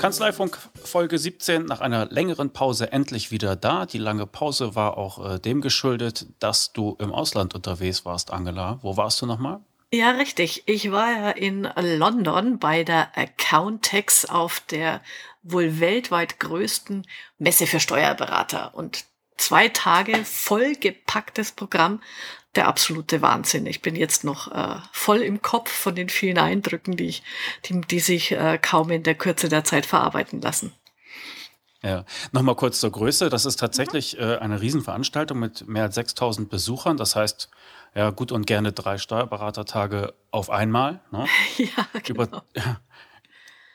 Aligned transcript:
Kanzleifunk 0.00 0.58
Folge 0.82 1.18
17 1.18 1.66
nach 1.66 1.80
einer 1.80 2.06
längeren 2.06 2.52
Pause 2.52 2.90
endlich 2.90 3.30
wieder 3.30 3.54
da. 3.54 3.86
Die 3.86 3.98
lange 3.98 4.26
Pause 4.26 4.74
war 4.74 4.96
auch 4.96 5.34
äh, 5.34 5.38
dem 5.38 5.60
geschuldet, 5.60 6.26
dass 6.38 6.72
du 6.72 6.96
im 6.98 7.12
Ausland 7.12 7.54
unterwegs 7.54 8.04
warst, 8.04 8.32
Angela. 8.32 8.78
Wo 8.82 8.96
warst 8.96 9.20
du 9.22 9.26
nochmal? 9.26 9.60
Ja, 9.92 10.12
richtig. 10.12 10.62
Ich 10.66 10.90
war 10.90 11.10
ja 11.10 11.30
in 11.30 11.68
London 11.76 12.58
bei 12.58 12.82
der 12.82 13.16
Accountex 13.16 14.24
auf 14.24 14.60
der 14.60 15.02
wohl 15.42 15.80
weltweit 15.80 16.40
größten 16.40 17.06
Messe 17.38 17.66
für 17.66 17.80
Steuerberater 17.80 18.74
und 18.74 19.04
zwei 19.36 19.68
Tage 19.68 20.24
vollgepacktes 20.24 21.52
Programm 21.52 22.00
der 22.56 22.66
absolute 22.66 23.22
Wahnsinn. 23.22 23.66
Ich 23.66 23.80
bin 23.80 23.94
jetzt 23.94 24.24
noch 24.24 24.50
äh, 24.50 24.76
voll 24.92 25.18
im 25.18 25.40
Kopf 25.40 25.70
von 25.70 25.94
den 25.94 26.08
vielen 26.08 26.38
Eindrücken, 26.38 26.96
die, 26.96 27.06
ich, 27.06 27.22
die, 27.66 27.80
die 27.80 28.00
sich 28.00 28.32
äh, 28.32 28.58
kaum 28.60 28.90
in 28.90 29.02
der 29.02 29.14
Kürze 29.14 29.48
der 29.48 29.64
Zeit 29.64 29.86
verarbeiten 29.86 30.40
lassen. 30.40 30.72
Ja, 31.82 32.04
nochmal 32.32 32.56
kurz 32.56 32.80
zur 32.80 32.90
Größe. 32.90 33.30
Das 33.30 33.46
ist 33.46 33.56
tatsächlich 33.56 34.18
äh, 34.18 34.36
eine 34.36 34.60
Riesenveranstaltung 34.60 35.38
mit 35.38 35.66
mehr 35.66 35.84
als 35.84 35.94
6000 35.94 36.50
Besuchern. 36.50 36.96
Das 36.98 37.16
heißt, 37.16 37.48
ja, 37.94 38.10
gut 38.10 38.32
und 38.32 38.46
gerne 38.46 38.72
drei 38.72 38.98
Steuerberatertage 38.98 40.14
auf 40.30 40.50
einmal. 40.50 41.00
Ne? 41.10 41.26
Ja, 41.56 41.86
genau. 42.02 42.24
Über, 42.24 42.44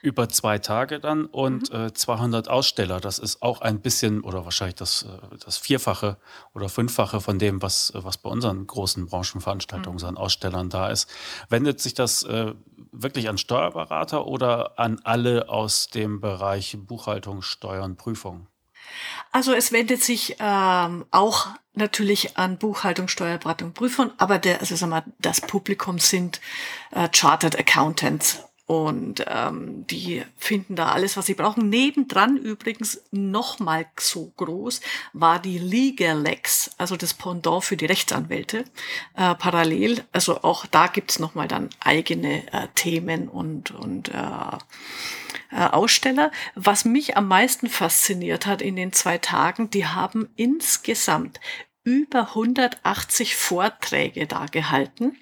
über 0.06 0.30
zwei 0.30 0.60
Tage 0.60 1.00
dann 1.00 1.26
und 1.26 1.74
mhm. 1.74 1.88
äh, 1.88 1.94
200 1.94 2.48
Aussteller. 2.48 3.00
Das 3.00 3.18
ist 3.18 3.42
auch 3.42 3.62
ein 3.62 3.82
bisschen 3.82 4.22
oder 4.22 4.46
wahrscheinlich 4.46 4.76
das, 4.76 5.04
äh, 5.04 5.38
das 5.44 5.58
Vierfache 5.58 6.18
oder 6.54 6.70
Fünffache 6.70 7.20
von 7.20 7.40
dem, 7.40 7.62
was, 7.64 7.92
was 7.96 8.18
bei 8.18 8.30
unseren 8.30 8.68
großen 8.68 9.08
Branchenveranstaltungen 9.08 10.00
mhm. 10.00 10.08
an 10.10 10.18
Ausstellern 10.18 10.70
da 10.70 10.90
ist. 10.90 11.10
Wendet 11.50 11.82
sich 11.82 11.96
das 11.96 12.24
äh, 12.24 12.54
wirklich 12.92 13.28
an 13.30 13.40
Steuerberater 13.40 14.28
oder 14.28 14.80
an 14.80 15.02
alle 15.04 15.50
aus 15.50 15.88
dem 15.88 16.22
Bereich 16.22 16.78
Buchhaltung, 16.80 17.42
Steuern, 17.42 17.98
Prüfung? 17.98 18.48
Also 19.32 19.54
es 19.54 19.72
wendet 19.72 20.04
sich 20.04 20.38
ähm, 20.40 21.06
auch 21.10 21.48
natürlich 21.74 22.38
an 22.38 22.60
Buchhaltung, 22.60 23.08
Steuerberatung, 23.08 23.74
Prüfung, 23.74 24.12
aber 24.18 24.38
der, 24.38 24.60
also 24.60 24.76
sag 24.76 24.90
mal, 24.90 25.04
das 25.18 25.42
Publikum 25.42 25.98
sind 25.98 26.40
äh, 26.92 27.10
Chartered 27.12 27.58
Accountants 27.58 28.44
und 28.68 29.24
ähm, 29.28 29.86
die 29.88 30.24
finden 30.38 30.76
da 30.76 30.88
alles, 30.88 31.18
was 31.18 31.28
sie 31.28 31.36
brauchen. 31.36 31.70
Nebendran 31.70 32.38
übrigens 32.38 33.02
nochmal 33.12 33.86
so 34.00 34.32
groß 34.38 34.82
war 35.14 35.40
die 35.40 35.60
Legalex, 35.60 36.72
also 36.78 36.96
das 36.96 37.14
Pendant 37.14 37.64
für 37.64 37.78
die 37.78 37.86
Rechtsanwälte, 37.86 38.66
äh, 39.16 39.36
parallel. 39.36 40.04
Also 40.12 40.42
auch 40.42 40.66
da 40.66 40.88
gibt's 40.88 41.20
nochmal 41.20 41.48
dann 41.48 41.70
eigene 41.80 42.52
äh, 42.52 42.68
Themen 42.74 43.28
und, 43.28 43.70
und 43.70 44.10
äh, 44.10 44.58
äh, 45.52 45.68
Aussteller. 45.72 46.32
Was 46.56 46.86
mich 46.86 47.18
am 47.18 47.28
meisten 47.28 47.70
fasziniert 47.70 48.48
hat 48.48 48.64
in 48.64 48.76
den 48.76 48.94
zwei 48.94 49.20
Tagen, 49.20 49.70
die 49.70 49.86
haben 49.86 50.28
insgesamt 50.36 51.40
über 51.86 52.30
180 52.30 53.36
Vorträge 53.36 54.26
da 54.26 54.48
gehalten 54.48 55.16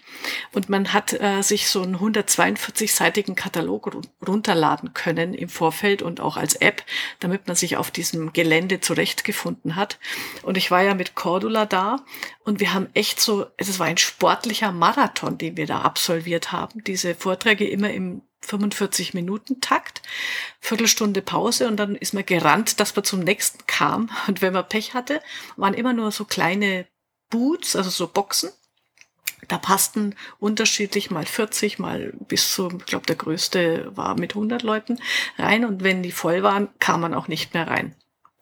und 0.54 0.70
man 0.70 0.94
hat 0.94 1.12
äh, 1.14 1.42
sich 1.42 1.68
so 1.68 1.84
einen 1.84 1.98
142-seitigen 1.98 3.36
Katalog 3.36 3.92
runterladen 4.26 4.94
können 4.94 5.34
im 5.34 5.50
Vorfeld 5.50 6.02
und 6.02 6.22
auch 6.22 6.38
als 6.38 6.56
App, 6.56 6.84
damit 7.20 7.48
man 7.48 7.58
sich 7.58 7.76
auf 7.76 7.92
diesem 7.92 8.32
Gelände 8.32 8.80
zurechtgefunden 8.80 9.76
hat. 9.76 10.00
Und 10.42 10.56
ich 10.58 10.72
war 10.72 10.82
ja 10.82 10.96
mit 10.96 11.16
Cordula 11.16 11.66
da 11.66 11.98
und 12.46 12.62
wir 12.62 12.74
haben 12.74 12.88
echt 12.94 13.20
so, 13.20 13.46
es 13.58 13.78
war 13.78 13.88
ein 13.88 13.98
sportlicher 13.98 14.72
Marathon, 14.72 15.38
den 15.38 15.58
wir 15.58 15.68
da 15.68 15.82
absolviert 15.82 16.54
haben. 16.54 16.82
Diese 16.86 17.14
Vorträge 17.14 17.68
immer 17.68 17.92
im 17.92 18.22
45 18.44 19.14
Minuten 19.14 19.62
Takt, 19.62 20.02
Viertelstunde 20.60 21.22
Pause 21.22 21.68
und 21.68 21.78
dann 21.78 21.96
ist 21.96 22.14
man 22.14 22.26
gerannt, 22.26 22.80
dass 22.80 22.96
man 22.96 23.06
zum 23.06 23.22
nächsten 23.22 23.66
kam. 23.68 24.10
Und 24.28 24.42
wenn 24.42 24.54
man 24.54 24.68
Pech 24.68 24.94
hatte, 24.94 25.22
waren 25.56 25.74
immer 25.74 25.94
nur 25.94 26.12
so 26.12 26.26
kleine 26.26 26.86
Boots, 27.30 27.76
also 27.76 27.90
so 27.90 28.08
Boxen. 28.08 28.52
Da 29.48 29.58
passten 29.58 30.16
unterschiedlich 30.40 31.12
mal 31.12 31.26
40, 31.26 31.80
mal 31.80 32.14
bis 32.28 32.54
zu, 32.54 32.70
ich 32.78 32.86
glaube, 32.86 33.06
der 33.06 33.18
größte 33.18 33.92
war 33.96 34.18
mit 34.18 34.36
100 34.36 34.64
Leuten 34.64 35.00
rein. 35.38 35.66
Und 35.66 35.84
wenn 35.84 36.04
die 36.04 36.12
voll 36.12 36.44
waren, 36.44 36.70
kam 36.80 37.02
man 37.02 37.14
auch 37.14 37.28
nicht 37.28 37.54
mehr 37.54 37.68
rein. 37.68 37.96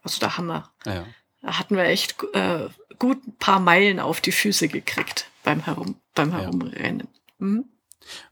Also 0.03 0.19
da 0.19 0.37
haben 0.37 0.47
wir, 0.47 0.69
ja. 0.85 1.05
da 1.41 1.59
hatten 1.59 1.75
wir 1.75 1.85
echt 1.85 2.23
äh, 2.33 2.69
gut 2.99 3.25
ein 3.25 3.35
paar 3.37 3.59
Meilen 3.59 3.99
auf 3.99 4.21
die 4.21 4.31
Füße 4.31 4.67
gekriegt 4.67 5.27
beim 5.43 5.61
Herum, 5.61 5.95
beim 6.13 6.31
Herumrennen. 6.31 7.07
Ja. 7.39 7.45
Mhm. 7.45 7.65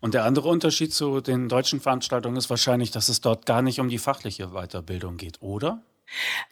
Und 0.01 0.13
der 0.13 0.25
andere 0.25 0.49
Unterschied 0.49 0.93
zu 0.93 1.21
den 1.21 1.49
deutschen 1.49 1.79
Veranstaltungen 1.79 2.37
ist 2.37 2.49
wahrscheinlich, 2.49 2.91
dass 2.91 3.09
es 3.09 3.21
dort 3.21 3.45
gar 3.45 3.61
nicht 3.61 3.79
um 3.79 3.89
die 3.89 3.97
fachliche 3.97 4.49
Weiterbildung 4.49 5.17
geht, 5.17 5.41
oder? 5.41 5.81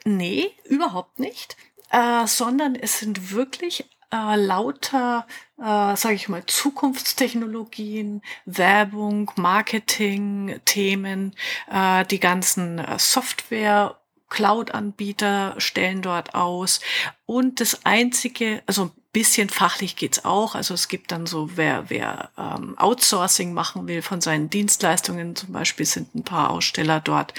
Nee, 0.05 0.51
überhaupt 0.65 1.19
nicht, 1.19 1.57
äh, 1.91 2.27
sondern 2.27 2.75
es 2.75 2.99
sind 2.99 3.31
wirklich 3.31 3.85
äh, 4.11 4.35
lauter, 4.35 5.27
äh, 5.57 5.95
sage 5.95 6.13
ich 6.13 6.29
mal, 6.29 6.45
Zukunftstechnologien, 6.45 8.21
Werbung, 8.45 9.31
Marketing, 9.35 10.59
Themen, 10.65 11.35
äh, 11.71 12.05
die 12.05 12.19
ganzen 12.19 12.79
äh, 12.79 12.99
Software. 12.99 13.97
Cloud-Anbieter 14.29 15.55
stellen 15.57 16.01
dort 16.01 16.35
aus. 16.35 16.81
Und 17.25 17.61
das 17.61 17.85
einzige, 17.85 18.61
also 18.65 18.91
bisschen 19.17 19.49
fachlich 19.49 19.95
geht's 19.95 20.25
auch. 20.25 20.53
Also 20.53 20.75
es 20.75 20.89
gibt 20.89 21.11
dann 21.11 21.25
so, 21.25 21.57
wer, 21.57 21.89
wer 21.89 22.29
ähm, 22.37 22.77
Outsourcing 22.77 23.51
machen 23.51 23.87
will 23.87 24.03
von 24.03 24.21
seinen 24.21 24.51
Dienstleistungen, 24.51 25.35
zum 25.35 25.53
Beispiel 25.53 25.87
sind 25.87 26.13
ein 26.13 26.23
paar 26.23 26.51
Aussteller 26.51 26.99
dort. 26.99 27.33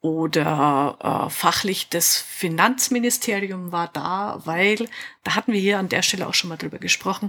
Oder 0.00 0.96
äh, 1.26 1.30
fachlich 1.30 1.90
das 1.90 2.16
Finanzministerium 2.16 3.72
war 3.72 3.88
da, 3.88 4.40
weil, 4.46 4.88
da 5.22 5.34
hatten 5.34 5.52
wir 5.52 5.60
hier 5.60 5.78
an 5.78 5.90
der 5.90 6.00
Stelle 6.00 6.26
auch 6.26 6.32
schon 6.32 6.48
mal 6.48 6.56
drüber 6.56 6.78
gesprochen, 6.78 7.28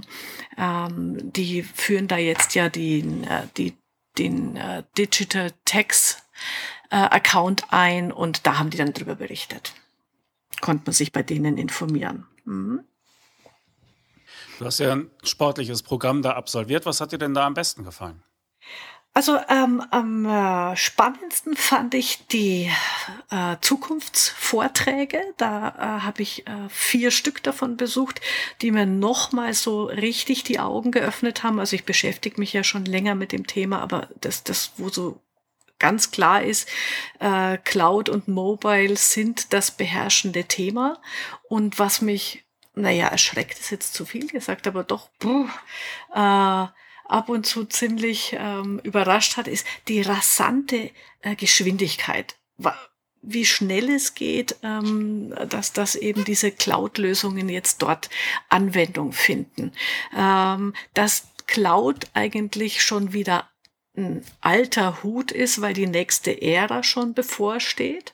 ähm, 0.56 1.18
die 1.34 1.62
führen 1.62 2.08
da 2.08 2.16
jetzt 2.16 2.54
ja 2.54 2.70
den, 2.70 3.24
äh, 3.24 3.42
die, 3.58 3.76
den 4.16 4.56
äh, 4.56 4.82
Digital 4.96 5.52
Tax 5.66 6.22
äh, 6.88 6.96
Account 6.96 7.64
ein 7.68 8.12
und 8.12 8.46
da 8.46 8.58
haben 8.58 8.70
die 8.70 8.78
dann 8.78 8.94
drüber 8.94 9.16
berichtet. 9.16 9.74
Konnte 10.62 10.84
man 10.86 10.94
sich 10.94 11.12
bei 11.12 11.22
denen 11.22 11.58
informieren. 11.58 12.26
Mhm. 12.46 12.84
Du 14.58 14.64
hast 14.64 14.78
ja 14.78 14.92
ein 14.92 15.10
sportliches 15.22 15.82
Programm 15.82 16.22
da 16.22 16.32
absolviert. 16.32 16.86
Was 16.86 17.00
hat 17.00 17.12
dir 17.12 17.18
denn 17.18 17.34
da 17.34 17.46
am 17.46 17.54
besten 17.54 17.84
gefallen? 17.84 18.22
Also 19.16 19.38
ähm, 19.48 19.80
am 19.90 20.26
äh, 20.26 20.76
spannendsten 20.76 21.54
fand 21.54 21.94
ich 21.94 22.26
die 22.26 22.68
äh, 23.30 23.56
Zukunftsvorträge. 23.60 25.20
Da 25.36 25.68
äh, 25.68 26.00
habe 26.02 26.22
ich 26.22 26.48
äh, 26.48 26.68
vier 26.68 27.12
Stück 27.12 27.40
davon 27.44 27.76
besucht, 27.76 28.20
die 28.60 28.72
mir 28.72 28.86
nochmal 28.86 29.54
so 29.54 29.84
richtig 29.84 30.42
die 30.42 30.58
Augen 30.58 30.90
geöffnet 30.90 31.44
haben. 31.44 31.60
Also 31.60 31.76
ich 31.76 31.84
beschäftige 31.84 32.40
mich 32.40 32.52
ja 32.52 32.64
schon 32.64 32.86
länger 32.86 33.14
mit 33.14 33.30
dem 33.30 33.46
Thema, 33.46 33.80
aber 33.82 34.08
das, 34.20 34.42
das 34.42 34.72
wo 34.78 34.88
so 34.88 35.20
ganz 35.78 36.10
klar 36.10 36.42
ist, 36.42 36.68
äh, 37.20 37.58
Cloud 37.58 38.08
und 38.08 38.26
Mobile 38.26 38.96
sind 38.96 39.52
das 39.52 39.70
beherrschende 39.70 40.44
Thema. 40.44 41.00
Und 41.48 41.78
was 41.78 42.00
mich 42.00 42.44
naja, 42.74 43.08
erschreckt 43.08 43.58
ist 43.58 43.70
jetzt 43.70 43.94
zu 43.94 44.04
viel 44.04 44.26
gesagt, 44.26 44.66
aber 44.66 44.84
doch 44.84 45.08
bruh, 45.18 45.46
äh, 46.12 46.66
ab 47.06 47.28
und 47.28 47.46
zu 47.46 47.64
ziemlich 47.64 48.34
ähm, 48.38 48.80
überrascht 48.82 49.36
hat, 49.36 49.48
ist 49.48 49.66
die 49.88 50.02
rasante 50.02 50.90
äh, 51.22 51.36
Geschwindigkeit. 51.36 52.36
Wie 53.22 53.46
schnell 53.46 53.90
es 53.90 54.14
geht, 54.14 54.56
ähm, 54.62 55.34
dass, 55.48 55.72
dass 55.72 55.94
eben 55.94 56.24
diese 56.24 56.50
Cloud-Lösungen 56.50 57.48
jetzt 57.48 57.80
dort 57.82 58.10
Anwendung 58.48 59.12
finden. 59.12 59.72
Ähm, 60.16 60.74
dass 60.92 61.28
Cloud 61.46 62.06
eigentlich 62.14 62.82
schon 62.82 63.12
wieder 63.12 63.48
ein 63.96 64.24
alter 64.40 65.02
Hut 65.02 65.30
ist, 65.30 65.60
weil 65.60 65.74
die 65.74 65.86
nächste 65.86 66.42
Ära 66.42 66.82
schon 66.82 67.14
bevorsteht. 67.14 68.12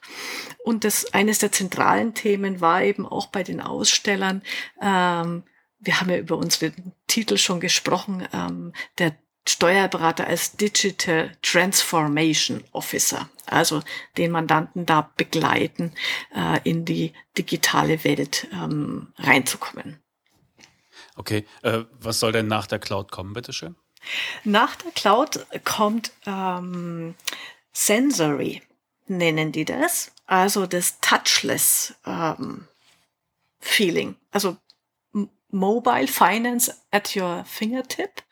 Und 0.63 0.85
das 0.85 1.15
eines 1.15 1.39
der 1.39 1.53
zentralen 1.53 2.15
Themen 2.15 2.61
war 2.61 2.83
eben 2.83 3.07
auch 3.07 3.27
bei 3.27 3.43
den 3.43 3.61
Ausstellern. 3.61 4.43
Ähm, 4.81 5.45
wir 5.79 6.01
haben 6.01 6.11
ja 6.11 6.19
über 6.19 6.37
unseren 6.37 6.93
Titel 7.07 7.39
schon 7.39 7.61
gesprochen, 7.61 8.29
ähm, 8.33 8.73
der 8.99 9.17
Steuerberater 9.49 10.27
als 10.27 10.57
Digital 10.57 11.33
Transformation 11.43 12.63
Officer, 12.73 13.31
also 13.47 13.83
den 14.19 14.31
Mandanten 14.31 14.85
da 14.85 15.11
begleiten, 15.17 15.93
äh, 16.35 16.61
in 16.65 16.85
die 16.85 17.15
digitale 17.39 18.05
Welt 18.05 18.49
ähm, 18.53 19.15
reinzukommen. 19.17 19.99
Okay, 21.17 21.47
äh, 21.63 21.85
was 21.99 22.21
soll 22.21 22.33
denn 22.33 22.49
nach 22.49 22.67
der 22.67 22.79
Cloud 22.79 23.11
kommen, 23.11 23.33
bitteschön? 23.33 23.77
Nach 24.45 24.77
der 24.77 24.93
Cloud 24.93 25.47
kommt 25.65 26.13
ähm, 26.27 27.15
Sensory, 27.73 28.63
nennen 29.07 29.53
die 29.53 29.65
das. 29.65 30.13
Also 30.27 30.67
das 30.67 31.01
Touchless 31.01 31.95
ähm, 32.07 32.67
Feeling. 33.61 34.17
Also 34.31 34.57
Mobile 35.53 36.07
Finance 36.07 36.73
at 36.91 37.17
your 37.17 37.45
fingertip. 37.45 38.23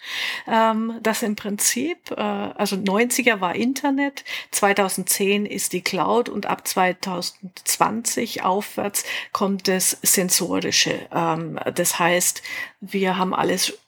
Ähm, 0.46 0.98
das 1.02 1.22
im 1.22 1.34
Prinzip, 1.36 2.10
äh, 2.12 2.20
also 2.20 2.76
90er 2.76 3.40
war 3.40 3.54
Internet, 3.54 4.24
2010 4.52 5.46
ist 5.46 5.72
die 5.72 5.82
Cloud 5.82 6.28
und 6.28 6.46
ab 6.46 6.66
2020 6.66 8.42
aufwärts 8.42 9.04
kommt 9.32 9.68
das 9.68 9.98
Sensorische. 10.02 11.08
Ähm, 11.12 11.58
das 11.74 11.98
heißt, 11.98 12.42
wir 12.80 13.16
haben 13.16 13.34
alles 13.34 13.78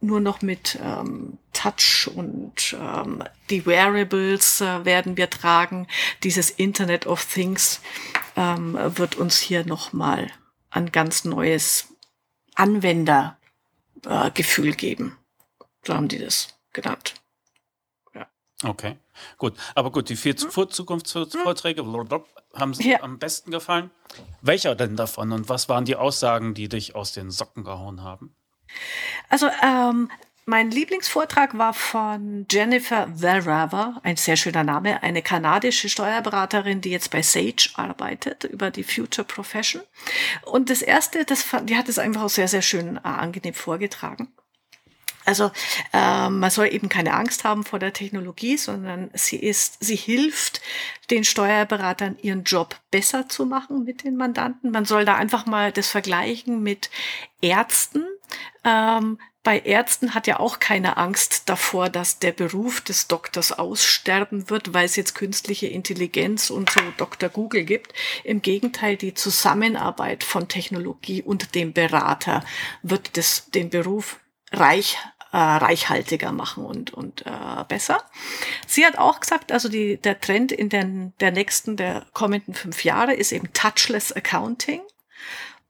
nur 0.00 0.20
noch 0.20 0.42
mit 0.42 0.78
ähm, 0.82 1.38
Touch 1.52 2.08
und 2.14 2.76
ähm, 2.80 3.24
die 3.50 3.66
Wearables 3.66 4.60
äh, 4.60 4.84
werden 4.84 5.16
wir 5.16 5.28
tragen. 5.28 5.88
Dieses 6.22 6.50
Internet 6.50 7.06
of 7.06 7.24
Things 7.24 7.80
ähm, 8.36 8.78
wird 8.96 9.16
uns 9.16 9.38
hier 9.38 9.66
nochmal 9.66 10.30
ein 10.70 10.92
ganz 10.92 11.24
neues 11.24 11.88
Anwendergefühl 12.54 14.68
äh, 14.68 14.76
geben. 14.76 15.18
So 15.84 15.94
haben 15.94 16.08
die 16.08 16.18
das 16.18 16.48
genannt. 16.72 17.14
Ja. 18.14 18.28
Okay, 18.62 18.96
gut. 19.36 19.54
Aber 19.74 19.90
gut, 19.90 20.10
die 20.10 20.16
vier 20.16 20.36
hm? 20.36 20.70
Zukunftsvorträge 20.70 21.84
haben 22.54 22.74
Sie 22.74 22.90
ja. 22.90 23.02
am 23.02 23.18
besten 23.18 23.50
gefallen. 23.50 23.90
Welcher 24.42 24.74
denn 24.74 24.96
davon 24.96 25.32
und 25.32 25.48
was 25.48 25.68
waren 25.68 25.84
die 25.84 25.96
Aussagen, 25.96 26.54
die 26.54 26.68
dich 26.68 26.94
aus 26.94 27.12
den 27.12 27.30
Socken 27.30 27.64
gehauen 27.64 28.02
haben? 28.02 28.34
Also 29.28 29.48
ähm, 29.62 30.10
mein 30.46 30.70
Lieblingsvortrag 30.70 31.58
war 31.58 31.74
von 31.74 32.46
Jennifer 32.50 33.06
Verava, 33.14 34.00
ein 34.02 34.16
sehr 34.16 34.36
schöner 34.36 34.64
Name, 34.64 35.02
eine 35.02 35.20
kanadische 35.20 35.90
Steuerberaterin, 35.90 36.80
die 36.80 36.90
jetzt 36.90 37.10
bei 37.10 37.20
Sage 37.20 37.68
arbeitet, 37.74 38.44
über 38.44 38.70
die 38.70 38.84
Future 38.84 39.26
Profession. 39.26 39.82
Und 40.46 40.70
das 40.70 40.80
erste, 40.80 41.26
das, 41.26 41.44
die 41.64 41.76
hat 41.76 41.90
es 41.90 41.98
einfach 41.98 42.22
auch 42.22 42.30
sehr, 42.30 42.48
sehr 42.48 42.62
schön 42.62 42.96
äh, 42.96 43.00
angenehm 43.02 43.52
vorgetragen. 43.52 44.32
Also 45.28 45.50
äh, 45.92 46.30
man 46.30 46.50
soll 46.50 46.72
eben 46.72 46.88
keine 46.88 47.12
Angst 47.12 47.44
haben 47.44 47.62
vor 47.62 47.78
der 47.78 47.92
Technologie, 47.92 48.56
sondern 48.56 49.10
sie 49.12 49.36
ist, 49.36 49.76
sie 49.84 49.96
hilft 49.96 50.62
den 51.10 51.24
Steuerberatern 51.24 52.16
ihren 52.22 52.44
Job 52.44 52.76
besser 52.90 53.28
zu 53.28 53.44
machen 53.44 53.84
mit 53.84 54.04
den 54.04 54.16
Mandanten. 54.16 54.70
Man 54.70 54.86
soll 54.86 55.04
da 55.04 55.16
einfach 55.16 55.44
mal 55.44 55.70
das 55.72 55.88
vergleichen 55.88 56.62
mit 56.62 56.88
Ärzten. 57.42 58.06
Ähm, 58.64 59.18
bei 59.42 59.60
Ärzten 59.60 60.14
hat 60.14 60.26
ja 60.26 60.40
auch 60.40 60.58
keine 60.58 60.98
Angst 60.98 61.48
davor, 61.48 61.88
dass 61.88 62.18
der 62.18 62.32
Beruf 62.32 62.82
des 62.82 63.08
Doktors 63.08 63.52
aussterben 63.52 64.50
wird, 64.50 64.74
weil 64.74 64.84
es 64.84 64.96
jetzt 64.96 65.14
künstliche 65.14 65.68
Intelligenz 65.68 66.50
und 66.50 66.68
so 66.68 66.80
Dr. 66.98 67.30
Google 67.30 67.64
gibt. 67.64 67.94
Im 68.24 68.42
Gegenteil, 68.42 68.96
die 68.96 69.14
Zusammenarbeit 69.14 70.22
von 70.22 70.48
Technologie 70.48 71.22
und 71.22 71.54
dem 71.54 71.72
Berater 71.72 72.44
wird 72.82 73.16
das, 73.16 73.50
den 73.50 73.70
Beruf 73.70 74.20
reich 74.52 74.98
äh, 75.32 75.36
reichhaltiger 75.36 76.32
machen 76.32 76.64
und, 76.64 76.92
und 76.92 77.26
äh, 77.26 77.64
besser. 77.68 78.02
Sie 78.66 78.84
hat 78.86 78.98
auch 78.98 79.20
gesagt, 79.20 79.52
also 79.52 79.68
die, 79.68 79.98
der 79.98 80.20
Trend 80.20 80.52
in 80.52 80.68
den, 80.68 81.12
der 81.20 81.32
nächsten, 81.32 81.76
der 81.76 82.06
kommenden 82.12 82.54
fünf 82.54 82.84
Jahre 82.84 83.14
ist 83.14 83.32
eben 83.32 83.52
Touchless 83.52 84.12
Accounting. 84.12 84.80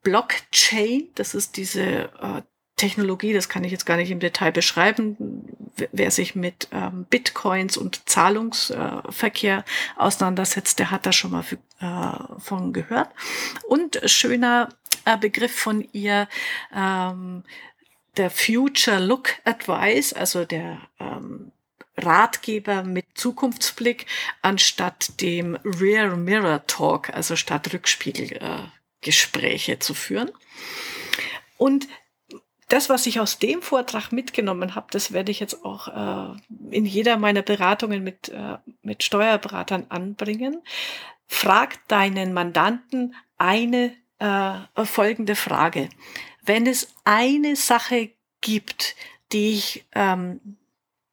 Blockchain, 0.02 1.08
das 1.16 1.34
ist 1.34 1.56
diese 1.56 1.82
äh, 1.82 2.43
Technologie, 2.78 3.34
das 3.34 3.50
kann 3.50 3.64
ich 3.64 3.72
jetzt 3.72 3.84
gar 3.84 3.98
nicht 3.98 4.10
im 4.10 4.20
Detail 4.20 4.52
beschreiben. 4.52 5.44
Wer 5.92 6.10
sich 6.10 6.34
mit 6.34 6.69
ähm, 6.72 7.04
Bitcoins 7.10 7.76
und 7.76 8.08
Zahlungsverkehr 8.08 9.58
äh, 9.58 10.00
auseinandersetzt, 10.00 10.78
der 10.78 10.90
hat 10.90 11.04
da 11.04 11.12
schon 11.12 11.32
mal 11.32 11.44
äh, 11.80 12.40
von 12.40 12.72
gehört. 12.72 13.10
Und 13.69 14.00
schöner 14.06 14.70
äh, 15.04 15.19
Begriff 15.19 15.54
von 15.54 15.86
ihr, 15.92 16.26
ähm, 16.75 17.44
der 18.16 18.30
Future 18.30 18.98
Look 18.98 19.34
Advice, 19.44 20.12
also 20.12 20.44
der 20.44 20.81
ähm, 20.98 21.52
Ratgeber 21.96 22.82
mit 22.84 23.06
Zukunftsblick, 23.14 24.06
anstatt 24.42 25.20
dem 25.20 25.56
Rear 25.64 26.16
Mirror 26.16 26.66
Talk, 26.66 27.10
also 27.10 27.36
statt 27.36 27.72
Rückspiegelgespräche 27.72 29.72
äh, 29.72 29.78
zu 29.78 29.94
führen. 29.94 30.32
Und 31.56 31.86
das, 32.69 32.88
was 32.88 33.06
ich 33.06 33.20
aus 33.20 33.38
dem 33.38 33.62
Vortrag 33.62 34.12
mitgenommen 34.12 34.75
habe, 34.75 34.88
das 34.91 35.12
werde 35.12 35.31
ich 35.32 35.41
jetzt 35.41 35.65
auch 35.65 35.88
äh, 35.88 36.37
in 36.70 36.87
jeder 36.87 37.17
meiner 37.17 37.43
Beratungen 37.43 38.05
mit, 38.05 38.29
äh, 38.29 38.59
mit 38.82 39.03
Steuerberatern 39.03 39.87
anbringen. 39.88 40.62
Frag 41.26 41.87
deinen 41.88 42.32
Mandanten 42.32 43.15
eine 43.37 43.93
äh, 44.19 44.85
folgende 44.85 45.35
Frage 45.35 45.88
wenn 46.49 46.67
es 46.67 46.94
eine 47.05 47.55
Sache 47.55 48.11
gibt, 48.41 48.97
die 49.32 49.50
ich 49.53 49.87
ähm, 49.94 50.56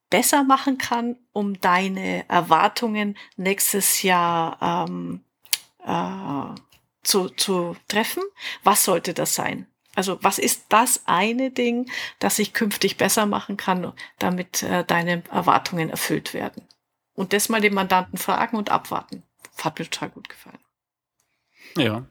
besser 0.08 0.42
machen 0.44 0.78
kann, 0.78 1.16
um 1.32 1.60
deine 1.60 2.28
Erwartungen 2.28 3.16
nächstes 3.36 4.02
Jahr 4.02 4.86
ähm, 4.88 5.20
äh, 5.84 6.58
zu, 7.02 7.28
zu 7.28 7.76
treffen, 7.86 8.22
was 8.64 8.84
sollte 8.84 9.12
das 9.12 9.34
sein? 9.34 9.66
Also 9.96 10.18
was 10.22 10.38
ist 10.38 10.66
das 10.68 11.02
eine 11.06 11.50
Ding, 11.50 11.90
das 12.18 12.38
ich 12.38 12.52
künftig 12.52 12.96
besser 12.96 13.26
machen 13.26 13.56
kann, 13.56 13.92
damit 14.18 14.62
äh, 14.62 14.84
deine 14.84 15.22
Erwartungen 15.30 15.90
erfüllt 15.90 16.34
werden? 16.34 16.62
Und 17.14 17.32
das 17.32 17.48
mal 17.48 17.60
den 17.60 17.74
Mandanten 17.74 18.18
fragen 18.18 18.56
und 18.56 18.70
abwarten. 18.70 19.22
Hat 19.62 19.78
mir 19.78 19.86
total 19.86 20.10
gut 20.10 20.28
gefallen. 20.28 20.58
Ja, 21.76 22.04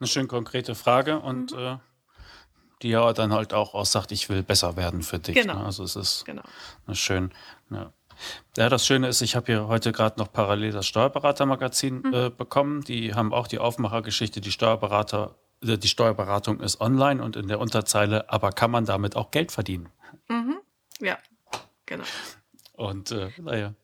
eine 0.00 0.06
schön 0.06 0.28
konkrete 0.28 0.74
Frage 0.74 1.20
und 1.20 1.52
mhm. 1.52 1.58
äh, 1.58 1.78
die 2.82 2.88
ja 2.90 3.12
dann 3.12 3.32
halt 3.32 3.54
auch 3.54 3.74
aussagt, 3.74 4.12
ich 4.12 4.28
will 4.28 4.42
besser 4.42 4.76
werden 4.76 5.02
für 5.02 5.18
dich. 5.18 5.34
Genau. 5.34 5.58
Ne? 5.58 5.64
Also 5.66 5.84
es 5.84 5.96
ist 5.96 6.24
genau. 6.24 6.42
schön. 6.92 7.32
Ja. 7.70 7.92
Ja, 8.56 8.68
das 8.68 8.86
Schöne 8.86 9.08
ist, 9.08 9.22
ich 9.22 9.34
habe 9.34 9.46
hier 9.46 9.68
heute 9.68 9.90
gerade 9.90 10.18
noch 10.18 10.30
parallel 10.32 10.72
das 10.72 10.86
Steuerberatermagazin 10.86 12.02
mhm. 12.02 12.14
äh, 12.14 12.30
bekommen. 12.30 12.82
Die 12.82 13.14
haben 13.14 13.32
auch 13.32 13.46
die 13.46 13.58
Aufmachergeschichte, 13.58 14.40
die 14.40 14.52
Steuerberater, 14.52 15.34
die 15.62 15.88
Steuerberatung 15.88 16.60
ist 16.60 16.80
online 16.80 17.22
und 17.22 17.36
in 17.36 17.48
der 17.48 17.60
Unterzeile, 17.60 18.30
aber 18.30 18.50
kann 18.50 18.70
man 18.70 18.84
damit 18.84 19.16
auch 19.16 19.30
Geld 19.30 19.52
verdienen? 19.52 19.88
Mhm. 20.28 20.58
Ja, 21.00 21.18
genau. 21.86 22.04
Und 22.74 23.10
äh, 23.12 23.30
naja. 23.40 23.74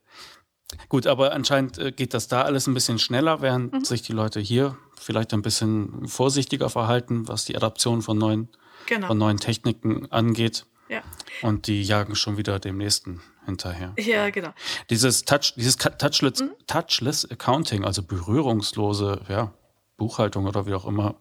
Gut, 0.89 1.07
aber 1.07 1.33
anscheinend 1.33 1.79
äh, 1.79 1.93
geht 1.93 2.13
das 2.15 2.29
da 2.29 2.43
alles 2.43 2.67
ein 2.67 2.75
bisschen 2.75 2.99
schneller, 2.99 3.41
während 3.41 3.73
mhm. 3.73 3.85
sich 3.85 4.03
die 4.03 4.13
Leute 4.13 4.41
hier 4.41 4.77
vielleicht 4.99 5.33
ein 5.33 5.43
bisschen 5.43 6.07
vorsichtiger 6.09 6.69
verhalten, 6.69 7.27
was 7.29 7.45
die 7.45 7.57
Adaption 7.57 8.03
von 8.03 8.19
neuen 8.19 8.49
genau. 8.87 9.07
von 9.07 9.19
neuen 9.19 9.39
Techniken 9.39 10.11
angeht. 10.11 10.67
Ja. 10.89 11.03
Und 11.43 11.67
die 11.67 11.83
jagen 11.83 12.17
schon 12.17 12.39
wieder 12.39 12.59
dem 12.59 12.79
nächsten 12.79 13.21
hinterher. 13.45 13.95
Ja, 13.99 14.31
genau. 14.31 14.51
Dieses 14.91 15.25
Touch, 15.25 15.55
dieses 15.57 15.77
Touchless, 15.77 16.41
mhm. 16.41 16.53
Touchless 16.67 17.31
Accounting, 17.31 17.85
also 17.85 18.03
berührungslose, 18.03 19.23
ja, 19.29 19.53
Buchhaltung 19.99 20.47
oder 20.47 20.67
wie 20.67 20.75
auch 20.75 20.87
immer, 20.87 21.17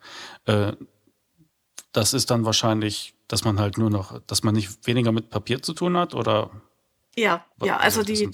äh, 0.45 0.71
das 1.91 2.13
ist 2.13 2.31
dann 2.31 2.45
wahrscheinlich, 2.45 3.15
dass 3.27 3.43
man 3.43 3.59
halt 3.59 3.77
nur 3.77 3.89
noch, 3.89 4.21
dass 4.27 4.43
man 4.43 4.55
nicht 4.55 4.87
weniger 4.87 5.11
mit 5.11 5.29
Papier 5.29 5.61
zu 5.61 5.73
tun 5.73 5.97
hat 5.97 6.13
oder 6.13 6.51
ja, 7.19 7.43
ja, 7.63 7.77
also 7.77 8.03
die, 8.03 8.29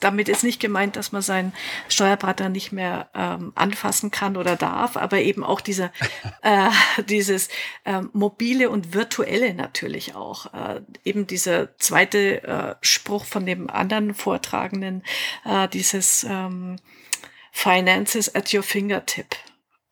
damit 0.00 0.28
ist 0.28 0.44
nicht 0.44 0.60
gemeint, 0.60 0.96
dass 0.96 1.12
man 1.12 1.22
seinen 1.22 1.54
Steuerberater 1.88 2.50
nicht 2.50 2.72
mehr 2.72 3.08
ähm, 3.14 3.52
anfassen 3.54 4.10
kann 4.10 4.36
oder 4.36 4.54
darf, 4.54 4.98
aber 4.98 5.20
eben 5.20 5.42
auch 5.42 5.62
diese, 5.62 5.90
äh, 6.42 6.68
dieses 7.08 7.48
äh, 7.86 8.02
mobile 8.12 8.68
und 8.68 8.92
virtuelle 8.92 9.54
natürlich 9.54 10.14
auch. 10.14 10.52
Äh, 10.52 10.82
eben 11.04 11.26
dieser 11.26 11.74
zweite 11.78 12.42
äh, 12.42 12.74
Spruch 12.82 13.24
von 13.24 13.46
dem 13.46 13.70
anderen 13.70 14.12
Vortragenden, 14.12 15.04
äh, 15.46 15.66
dieses 15.66 16.26
ähm, 16.28 16.76
Finances 17.50 18.34
at 18.34 18.52
your 18.52 18.62
fingertip. 18.62 19.36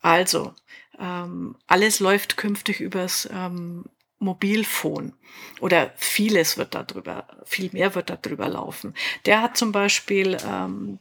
Also, 0.07 0.55
ähm, 1.01 1.57
alles 1.67 1.99
läuft 1.99 2.37
künftig 2.37 2.81
übers 2.81 3.29
ähm, 3.33 3.87
Mobilfon 4.21 5.15
oder 5.59 5.93
vieles 5.97 6.57
wird 6.57 6.77
darüber, 6.77 7.27
viel 7.45 7.71
mehr 7.73 7.97
wird 7.97 8.09
darüber 8.09 8.49
laufen. 8.49 8.95
Der 9.25 9.43
hat 9.43 9.57
zum 9.57 9.73
Beispiel 9.73 10.37
ähm, 10.47 11.01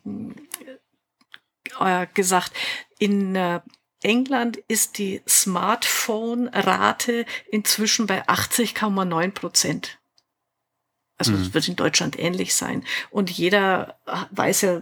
äh, 1.80 2.08
gesagt, 2.16 2.52
in 2.98 3.36
äh, 3.36 3.60
England 4.02 4.58
ist 4.68 4.98
die 4.98 5.22
Smartphone-Rate 5.30 7.28
inzwischen 7.52 8.08
bei 8.08 8.28
80,9 8.28 9.32
Prozent. 9.34 10.00
Also 11.20 11.34
es 11.34 11.50
mhm. 11.50 11.54
wird 11.54 11.68
in 11.68 11.76
Deutschland 11.76 12.18
ähnlich 12.18 12.56
sein. 12.56 12.84
Und 13.12 13.30
jeder 13.30 14.00
weiß 14.32 14.62
ja, 14.62 14.82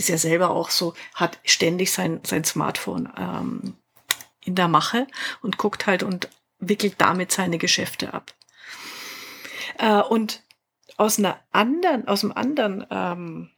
ist 0.00 0.08
ja 0.08 0.18
selber 0.18 0.50
auch 0.50 0.70
so, 0.70 0.94
hat 1.14 1.38
ständig 1.44 1.92
sein, 1.92 2.20
sein 2.24 2.44
Smartphone 2.44 3.12
ähm, 3.16 3.74
in 4.44 4.54
der 4.54 4.68
Mache 4.68 5.06
und 5.42 5.58
guckt 5.58 5.86
halt 5.86 6.02
und 6.02 6.28
wickelt 6.58 6.94
damit 6.98 7.30
seine 7.30 7.58
Geschäfte 7.58 8.12
ab. 8.14 8.34
Äh, 9.78 10.00
und 10.00 10.42
aus 10.96 11.18
einer 11.18 11.38
anderen, 11.52 12.08
aus 12.08 12.24
einem 12.24 12.32
anderen 12.32 12.86
ähm, 12.90 13.50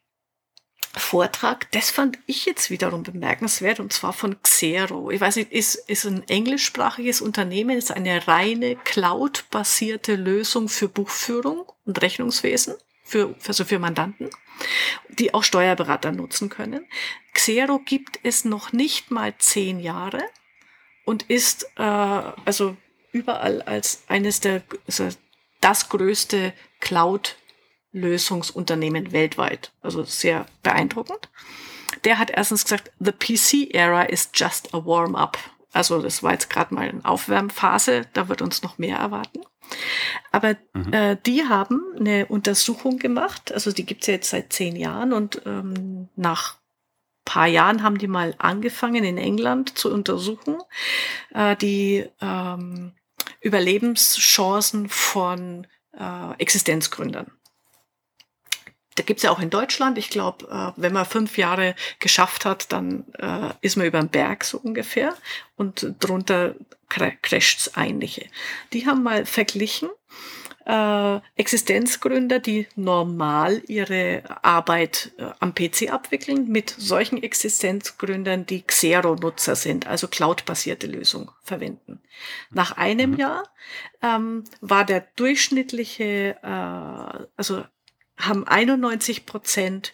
Vortrag, 0.94 1.70
das 1.70 1.90
fand 1.90 2.18
ich 2.26 2.44
jetzt 2.44 2.70
wiederum 2.70 3.02
bemerkenswert, 3.02 3.80
und 3.80 3.92
zwar 3.92 4.12
von 4.12 4.42
Xero. 4.42 5.11
Ich 5.11 5.20
weiß 5.20 5.37
nicht, 5.37 5.50
ist, 5.50 5.76
ist 5.88 6.04
ein 6.04 6.28
englischsprachiges 6.28 7.22
Unternehmen, 7.22 7.78
ist 7.78 7.92
eine 7.92 8.28
reine 8.28 8.76
Cloud-basierte 8.76 10.16
Lösung 10.16 10.68
für 10.68 10.88
Buchführung 10.88 11.64
und 11.87 12.02
Rechnungswesen, 12.02 12.75
für, 13.04 13.34
also 13.46 13.64
für 13.64 13.78
Mandanten, 13.78 14.28
die 15.09 15.35
auch 15.35 15.44
Steuerberater 15.44 16.12
nutzen 16.12 16.49
können. 16.49 16.87
Xero 17.32 17.78
gibt 17.78 18.21
es 18.23 18.44
noch 18.44 18.73
nicht 18.73 19.11
mal 19.11 19.35
zehn 19.38 19.80
Jahre 19.80 20.23
und 21.04 21.25
ist 21.25 21.64
äh, 21.76 21.82
also 21.82 22.76
überall 23.12 23.62
als 23.62 24.02
eines 24.09 24.40
der, 24.40 24.62
also 24.87 25.09
das 25.61 25.88
größte 25.88 26.52
Cloud 26.80 27.37
Lösungsunternehmen 27.92 29.12
weltweit. 29.12 29.73
Also 29.82 30.02
sehr 30.04 30.47
beeindruckend. 30.62 31.28
Der 32.04 32.18
hat 32.18 32.30
erstens 32.30 32.64
gesagt, 32.64 32.90
the 32.99 33.12
PC 33.12 33.75
era 33.75 34.02
is 34.02 34.30
just 34.35 34.75
a 34.75 34.85
warm-up. 34.85 35.38
Also 35.72 36.02
das 36.02 36.22
war 36.22 36.32
jetzt 36.32 36.50
gerade 36.50 36.74
mal 36.74 36.88
eine 36.88 37.04
Aufwärmphase, 37.04 38.06
da 38.12 38.28
wird 38.28 38.42
uns 38.42 38.62
noch 38.62 38.78
mehr 38.78 38.98
erwarten. 38.98 39.40
Aber 40.30 40.56
mhm. 40.74 40.92
äh, 40.92 41.16
die 41.24 41.44
haben 41.48 41.80
eine 41.98 42.26
Untersuchung 42.26 42.98
gemacht, 42.98 43.52
also 43.52 43.72
die 43.72 43.86
gibt's 43.86 44.06
ja 44.06 44.14
jetzt 44.14 44.30
seit 44.30 44.52
zehn 44.52 44.76
Jahren 44.76 45.12
und 45.12 45.42
ähm, 45.46 46.08
nach 46.16 46.58
paar 47.24 47.46
Jahren 47.46 47.82
haben 47.82 47.98
die 47.98 48.08
mal 48.08 48.34
angefangen 48.38 49.04
in 49.04 49.16
England 49.16 49.78
zu 49.78 49.92
untersuchen, 49.92 50.58
äh, 51.32 51.56
die 51.56 52.06
ähm, 52.20 52.92
Überlebenschancen 53.40 54.88
von 54.88 55.66
äh, 55.98 56.32
Existenzgründern 56.38 57.30
da 58.94 59.02
gibt's 59.02 59.22
ja 59.22 59.30
auch 59.30 59.40
in 59.40 59.50
Deutschland. 59.50 59.99
Ich 59.99 60.11
glaube, 60.11 60.46
äh, 60.50 60.72
wenn 60.80 60.92
man 60.92 61.06
fünf 61.06 61.38
Jahre 61.38 61.75
geschafft 61.99 62.44
hat, 62.44 62.72
dann 62.72 63.04
äh, 63.18 63.50
ist 63.61 63.76
man 63.76 63.87
über 63.87 64.00
den 64.00 64.08
Berg 64.08 64.44
so 64.44 64.58
ungefähr 64.58 65.14
und 65.56 65.94
drunter 66.00 66.54
crasht's 66.88 67.75
einige. 67.75 68.26
Die 68.72 68.87
haben 68.87 69.02
mal 69.02 69.25
verglichen 69.25 69.88
äh, 70.66 71.20
Existenzgründer, 71.37 72.38
die 72.38 72.68
normal 72.76 73.62
ihre 73.66 74.22
Arbeit 74.42 75.12
äh, 75.18 75.25
am 75.40 75.54
PC 75.54 75.90
abwickeln, 75.90 76.49
mit 76.49 76.70
solchen 76.70 77.22
Existenzgründern, 77.22 78.46
die 78.46 78.62
Xero-Nutzer 78.62 79.56
sind, 79.56 79.87
also 79.87 80.08
cloud-basierte 80.08 80.87
Lösungen 80.87 81.30
verwenden. 81.42 82.00
Nach 82.50 82.76
einem 82.76 83.12
mhm. 83.12 83.18
Jahr 83.18 83.44
ähm, 84.02 84.44
war 84.61 84.84
der 84.84 85.00
durchschnittliche, 85.16 86.37
äh, 86.42 87.26
also 87.37 87.64
haben 88.16 88.47
91 88.47 89.26
Prozent 89.26 89.92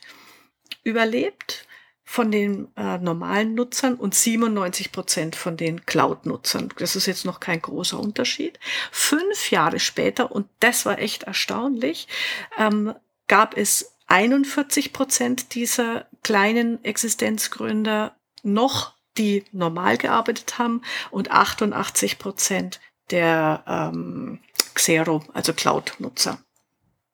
überlebt 0.85 1.67
von 2.05 2.31
den 2.31 2.69
äh, 2.75 2.97
normalen 2.97 3.55
Nutzern 3.55 3.95
und 3.97 4.15
97 4.15 4.93
Prozent 4.93 5.37
von 5.37 5.59
den 5.59 5.85
Cloud-Nutzern. 5.85 6.73
Das 6.79 6.97
ist 6.97 7.05
jetzt 7.05 7.27
noch 7.27 7.39
kein 7.39 7.61
großer 7.61 8.01
Unterschied. 8.01 8.59
Fünf 8.91 9.51
Jahre 9.51 9.79
später, 9.79 10.33
und 10.33 10.49
das 10.61 10.87
war 10.87 10.99
echt 10.99 11.25
erstaunlich, 11.25 12.09
ähm, 12.57 12.95
gab 13.27 13.59
es 13.59 13.95
41 14.07 14.95
Prozent 14.95 15.55
dieser 15.55 16.07
kleinen 16.23 16.83
Existenzgründer 16.83 18.17
noch, 18.43 18.95
die 19.19 19.45
normal 19.53 19.99
gearbeitet 19.99 20.59
haben 20.59 20.81
und 21.11 21.31
88 21.31 22.19
Prozent 22.19 22.81
der 23.11 23.65
ähm, 23.67 24.41
Xero, 24.73 25.23
also 25.35 25.53
Cloud-Nutzer. 25.53 26.39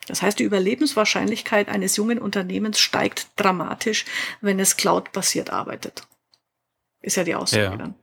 Das 0.07 0.23
heißt, 0.23 0.39
die 0.39 0.45
Überlebenswahrscheinlichkeit 0.45 1.69
eines 1.69 1.97
jungen 1.97 2.19
Unternehmens 2.19 2.79
steigt 2.79 3.29
dramatisch, 3.37 4.05
wenn 4.41 4.61
es 4.61 4.77
cloud-basiert 4.77 5.51
arbeitet. 5.51 6.07
Ist 7.01 7.17
ja 7.17 7.25
die 7.25 7.35
Aussage 7.35 7.63
ja. 7.63 7.77
dann. 7.77 7.95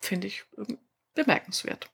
Finde 0.00 0.26
ich 0.26 0.44
bemerkenswert. 1.14 1.88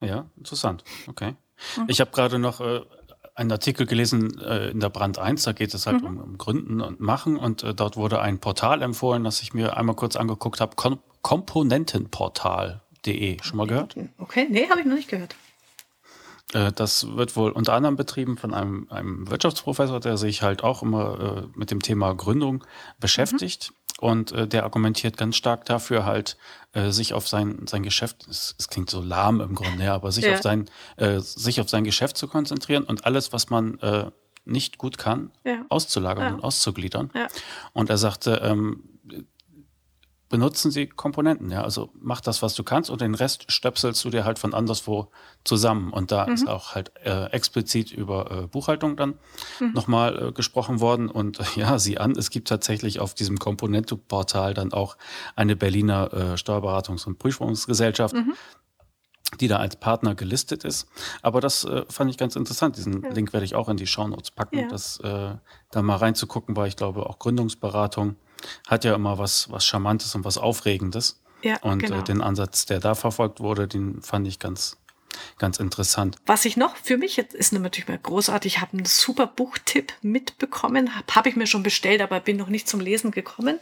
Ja, 0.00 0.28
interessant. 0.36 0.84
Okay. 1.06 1.34
Mhm. 1.76 1.84
Ich 1.88 2.00
habe 2.00 2.10
gerade 2.10 2.38
noch 2.38 2.60
äh, 2.60 2.80
einen 3.34 3.52
Artikel 3.52 3.86
gelesen 3.86 4.38
äh, 4.40 4.70
in 4.70 4.80
der 4.80 4.90
Brand 4.90 5.18
1, 5.18 5.44
da 5.44 5.52
geht 5.52 5.72
es 5.74 5.86
halt 5.86 6.02
mhm. 6.02 6.06
um, 6.06 6.18
um, 6.18 6.36
Gründen 6.38 6.80
und 6.80 7.00
Machen 7.00 7.36
und 7.36 7.62
äh, 7.62 7.74
dort 7.74 7.96
wurde 7.96 8.20
ein 8.20 8.38
Portal 8.38 8.82
empfohlen, 8.82 9.24
das 9.24 9.42
ich 9.42 9.54
mir 9.54 9.76
einmal 9.76 9.96
kurz 9.96 10.16
angeguckt 10.16 10.60
habe, 10.60 10.76
Kom 10.76 11.00
Komponentenportal.de. 11.22 13.42
Schon 13.42 13.56
mal 13.56 13.66
gehört? 13.66 13.96
Okay, 14.18 14.46
nee, 14.48 14.68
habe 14.70 14.80
ich 14.80 14.86
noch 14.86 14.94
nicht 14.94 15.08
gehört. 15.08 15.34
Äh, 16.52 16.72
das 16.72 17.16
wird 17.16 17.36
wohl 17.36 17.50
unter 17.50 17.74
anderem 17.74 17.96
betrieben 17.96 18.36
von 18.36 18.54
einem, 18.54 18.86
einem 18.90 19.30
Wirtschaftsprofessor, 19.30 20.00
der 20.00 20.16
sich 20.16 20.42
halt 20.42 20.62
auch 20.62 20.82
immer 20.82 21.20
äh, 21.54 21.58
mit 21.58 21.70
dem 21.70 21.80
Thema 21.80 22.14
Gründung 22.14 22.64
beschäftigt. 23.00 23.70
Mhm. 23.70 23.76
Und 23.98 24.32
äh, 24.32 24.46
der 24.46 24.64
argumentiert 24.64 25.16
ganz 25.16 25.36
stark 25.36 25.64
dafür, 25.64 26.04
halt 26.04 26.36
äh, 26.74 26.90
sich 26.90 27.14
auf 27.14 27.26
sein, 27.26 27.66
sein 27.66 27.82
Geschäft, 27.82 28.26
es, 28.28 28.54
es 28.58 28.68
klingt 28.68 28.90
so 28.90 29.00
lahm 29.00 29.40
im 29.40 29.54
Grunde, 29.54 29.84
ja, 29.84 29.94
aber 29.94 30.12
sich, 30.12 30.26
ja. 30.26 30.34
auf 30.34 30.42
sein, 30.42 30.68
äh, 30.96 31.20
sich 31.20 31.62
auf 31.62 31.70
sein 31.70 31.84
Geschäft 31.84 32.18
zu 32.18 32.28
konzentrieren 32.28 32.84
und 32.84 33.06
alles, 33.06 33.32
was 33.32 33.48
man 33.48 33.78
äh, 33.80 34.10
nicht 34.44 34.76
gut 34.76 34.98
kann, 34.98 35.30
ja. 35.44 35.64
auszulagern 35.70 36.24
ja. 36.24 36.34
und 36.34 36.44
auszugliedern. 36.44 37.10
Und 37.72 37.88
er 37.88 37.96
sagte, 37.96 38.42
ähm, 38.44 38.95
benutzen 40.28 40.70
sie 40.70 40.86
Komponenten. 40.86 41.50
Ja? 41.50 41.62
Also 41.62 41.90
mach 41.94 42.20
das, 42.20 42.42
was 42.42 42.54
du 42.54 42.64
kannst 42.64 42.90
und 42.90 43.00
den 43.00 43.14
Rest 43.14 43.50
stöpselst 43.50 44.04
du 44.04 44.10
dir 44.10 44.24
halt 44.24 44.38
von 44.38 44.54
anderswo 44.54 45.08
zusammen. 45.44 45.92
Und 45.92 46.10
da 46.10 46.26
mhm. 46.26 46.32
ist 46.34 46.48
auch 46.48 46.74
halt 46.74 46.92
äh, 47.04 47.26
explizit 47.26 47.92
über 47.92 48.30
äh, 48.30 48.46
Buchhaltung 48.46 48.96
dann 48.96 49.14
mhm. 49.60 49.72
nochmal 49.72 50.28
äh, 50.28 50.32
gesprochen 50.32 50.80
worden. 50.80 51.08
Und 51.08 51.38
ja, 51.56 51.78
sieh 51.78 51.98
an, 51.98 52.12
es 52.12 52.30
gibt 52.30 52.48
tatsächlich 52.48 53.00
auf 53.00 53.14
diesem 53.14 53.38
Komponentenportal 53.38 54.54
dann 54.54 54.72
auch 54.72 54.96
eine 55.36 55.54
Berliner 55.56 56.12
äh, 56.12 56.34
Steuerberatungs- 56.34 57.06
und 57.06 57.18
Prüfungsgesellschaft. 57.18 58.14
Mhm. 58.14 58.34
die 59.40 59.48
da 59.48 59.56
als 59.56 59.74
Partner 59.74 60.14
gelistet 60.14 60.64
ist. 60.64 60.88
Aber 61.20 61.40
das 61.40 61.64
äh, 61.64 61.84
fand 61.88 62.10
ich 62.10 62.16
ganz 62.16 62.36
interessant. 62.36 62.76
Diesen 62.76 63.02
ja. 63.02 63.10
Link 63.10 63.32
werde 63.32 63.44
ich 63.44 63.56
auch 63.56 63.68
in 63.68 63.76
die 63.76 63.88
Shownotes 63.88 64.30
packen, 64.30 64.60
ja. 64.60 64.68
das 64.68 65.00
äh, 65.00 65.34
da 65.72 65.82
mal 65.82 65.96
reinzugucken, 65.96 66.56
weil 66.56 66.68
ich 66.68 66.76
glaube, 66.76 67.06
auch 67.06 67.18
Gründungsberatung 67.18 68.14
hat 68.66 68.84
ja 68.84 68.94
immer 68.94 69.18
was, 69.18 69.50
was 69.50 69.64
Charmantes 69.64 70.14
und 70.14 70.24
was 70.24 70.38
Aufregendes. 70.38 71.20
Ja, 71.42 71.58
und 71.62 71.82
äh, 71.82 71.86
genau. 71.86 72.00
äh, 72.00 72.04
den 72.04 72.22
Ansatz, 72.22 72.66
der 72.66 72.80
da 72.80 72.94
verfolgt 72.94 73.40
wurde, 73.40 73.68
den 73.68 74.02
fand 74.02 74.26
ich 74.26 74.38
ganz, 74.38 74.78
ganz 75.38 75.58
interessant. 75.58 76.16
Was 76.26 76.44
ich 76.44 76.56
noch 76.56 76.76
für 76.76 76.96
mich 76.96 77.16
jetzt 77.16 77.34
ist 77.34 77.52
natürlich 77.52 77.88
mal 77.88 77.98
großartig, 77.98 78.56
ich 78.56 78.60
habe 78.60 78.72
einen 78.72 78.86
super 78.86 79.26
Buchtipp 79.26 79.92
mitbekommen, 80.02 80.96
habe 80.96 81.14
hab 81.14 81.26
ich 81.26 81.36
mir 81.36 81.46
schon 81.46 81.62
bestellt, 81.62 82.00
aber 82.00 82.20
bin 82.20 82.36
noch 82.36 82.48
nicht 82.48 82.68
zum 82.68 82.80
Lesen 82.80 83.10
gekommen. 83.10 83.60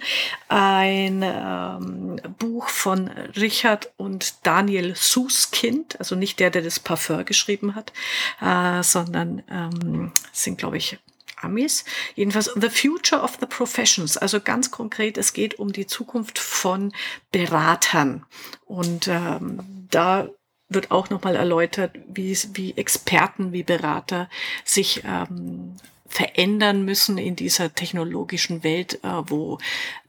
Ein 0.48 1.22
ähm, 1.22 2.20
Buch 2.38 2.68
von 2.68 3.08
Richard 3.36 3.92
und 3.96 4.46
Daniel 4.46 4.94
Suskind, 4.96 5.98
also 5.98 6.14
nicht 6.14 6.40
der, 6.40 6.50
der 6.50 6.62
das 6.62 6.80
Parfum 6.80 7.24
geschrieben 7.24 7.74
hat, 7.74 7.92
äh, 8.40 8.82
sondern 8.82 9.42
ähm, 9.50 10.12
sind, 10.32 10.58
glaube 10.58 10.76
ich, 10.78 10.98
Amis. 11.44 11.84
Jedenfalls 12.14 12.50
The 12.54 12.70
Future 12.70 13.22
of 13.22 13.38
the 13.40 13.46
Professions. 13.46 14.16
Also 14.16 14.40
ganz 14.40 14.70
konkret, 14.70 15.18
es 15.18 15.32
geht 15.32 15.58
um 15.58 15.72
die 15.72 15.86
Zukunft 15.86 16.38
von 16.38 16.92
Beratern. 17.30 18.24
Und 18.64 19.08
ähm, 19.08 19.86
da 19.90 20.28
wird 20.68 20.90
auch 20.90 21.10
nochmal 21.10 21.36
erläutert, 21.36 21.92
wie, 22.08 22.36
wie 22.54 22.76
Experten, 22.76 23.52
wie 23.52 23.62
Berater 23.62 24.28
sich 24.64 25.02
ähm, 25.04 25.76
verändern 26.14 26.84
müssen 26.84 27.18
in 27.18 27.34
dieser 27.34 27.74
technologischen 27.74 28.62
Welt, 28.62 29.02
äh, 29.02 29.08
wo 29.26 29.58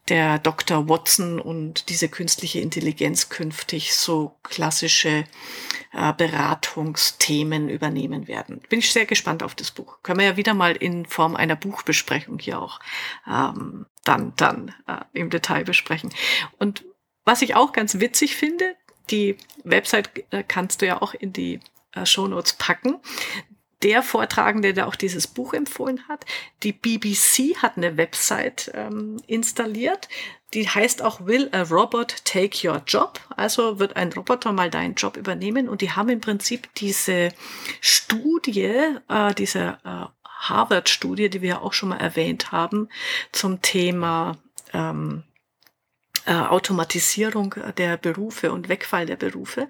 der 0.08 0.38
Dr. 0.38 0.88
Watson 0.88 1.40
und 1.40 1.90
diese 1.90 2.10
künstliche 2.10 2.60
Intelligenz 2.60 3.30
künftig 3.30 3.96
so 3.96 4.36
klassische 4.44 5.24
äh, 5.94 6.14
Beratungsthemen 6.14 7.70
übernehmen 7.70 8.28
werden. 8.28 8.62
Bin 8.70 8.78
ich 8.78 8.94
sehr 8.94 9.08
gespannt 9.08 9.42
auf 9.42 9.56
das 9.56 9.72
Buch. 9.72 9.98
Können 10.04 10.20
wir 10.20 10.28
ja 10.28 10.38
wieder 10.38 10.54
mal 10.54 10.76
in 10.76 11.08
Form 11.08 11.36
einer 11.36 11.56
Buchbesprechung 11.56 12.38
hier 12.38 12.62
auch 12.62 12.80
ähm, 13.28 13.88
dann, 14.04 14.34
dann 14.36 14.76
äh, 14.86 15.00
im 15.14 15.32
Detail 15.32 15.64
besprechen. 15.64 16.14
Und 16.60 16.86
was 17.24 17.42
ich 17.42 17.56
auch 17.56 17.74
ganz 17.74 18.00
witzig 18.00 18.36
finde, 18.36 18.76
die 19.10 19.38
Website 19.64 20.12
äh, 20.30 20.44
kannst 20.48 20.84
du 20.84 20.86
ja 20.86 21.02
auch 21.02 21.16
in 21.16 21.34
die 21.34 21.62
äh, 21.94 22.06
Shownotes 22.06 22.54
packen 22.54 23.00
der 23.84 24.02
Vortragende, 24.02 24.74
der 24.74 24.88
auch 24.88 24.96
dieses 24.96 25.28
Buch 25.28 25.54
empfohlen 25.54 26.08
hat. 26.08 26.26
Die 26.64 26.72
BBC 26.72 27.58
hat 27.62 27.78
eine 27.78 27.98
Website 27.98 28.72
ähm, 28.74 29.18
installiert, 29.28 30.08
die 30.54 30.68
heißt 30.70 31.02
auch 31.02 31.26
Will 31.26 31.50
a 31.52 31.64
Robot 31.64 32.24
Take 32.24 32.68
Your 32.68 32.82
Job? 32.88 33.20
Also 33.36 33.80
wird 33.80 33.98
ein 33.98 34.14
Roboter 34.14 34.54
mal 34.54 34.70
deinen 34.70 34.96
Job 34.96 35.18
übernehmen 35.18 35.68
und 35.68 35.82
die 35.82 35.92
haben 35.92 36.10
im 36.10 36.22
Prinzip 36.22 36.74
diese 36.76 37.30
Studie, 37.82 38.98
äh, 39.10 39.34
diese 39.38 39.78
äh, 39.84 40.06
Harvard-Studie, 40.24 41.30
die 41.30 41.42
wir 41.42 41.50
ja 41.50 41.62
auch 41.62 41.74
schon 41.74 41.90
mal 41.90 41.98
erwähnt 41.98 42.52
haben, 42.52 42.90
zum 43.32 43.62
Thema 43.62 44.38
ähm, 44.74 45.24
äh, 46.26 46.34
Automatisierung 46.34 47.56
der 47.78 47.98
Berufe 47.98 48.52
und 48.52 48.70
Wegfall 48.70 49.06
der 49.06 49.16
Berufe, 49.16 49.68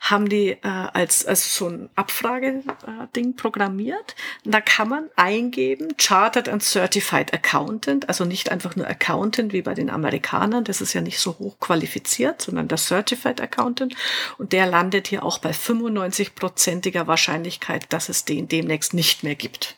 haben 0.00 0.28
die 0.28 0.50
äh, 0.50 0.58
als, 0.62 1.26
als 1.26 1.56
so 1.56 1.68
ein 1.68 1.90
Abfrageding 1.94 3.36
programmiert. 3.36 4.14
Und 4.44 4.52
da 4.52 4.60
kann 4.60 4.88
man 4.88 5.10
eingeben, 5.16 5.94
Chartered 5.98 6.48
and 6.48 6.62
Certified 6.62 7.32
Accountant, 7.32 8.08
also 8.08 8.24
nicht 8.24 8.50
einfach 8.50 8.76
nur 8.76 8.86
Accountant 8.86 9.52
wie 9.52 9.62
bei 9.62 9.74
den 9.74 9.90
Amerikanern, 9.90 10.64
das 10.64 10.80
ist 10.80 10.92
ja 10.92 11.00
nicht 11.00 11.18
so 11.18 11.38
hoch 11.38 11.58
qualifiziert, 11.58 12.42
sondern 12.42 12.68
der 12.68 12.78
Certified 12.78 13.40
Accountant. 13.40 13.94
Und 14.38 14.52
der 14.52 14.66
landet 14.66 15.08
hier 15.08 15.24
auch 15.24 15.38
bei 15.38 15.50
95-prozentiger 15.50 17.06
Wahrscheinlichkeit, 17.06 17.92
dass 17.92 18.08
es 18.08 18.24
den 18.24 18.48
demnächst 18.48 18.94
nicht 18.94 19.24
mehr 19.24 19.34
gibt. 19.34 19.76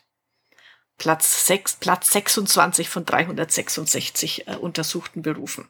Platz 0.97 1.45
6, 1.45 1.75
Platz 1.75 2.11
26 2.11 2.89
von 2.89 3.05
366 3.05 4.47
äh, 4.47 4.55
untersuchten 4.55 5.21
Berufen. 5.21 5.69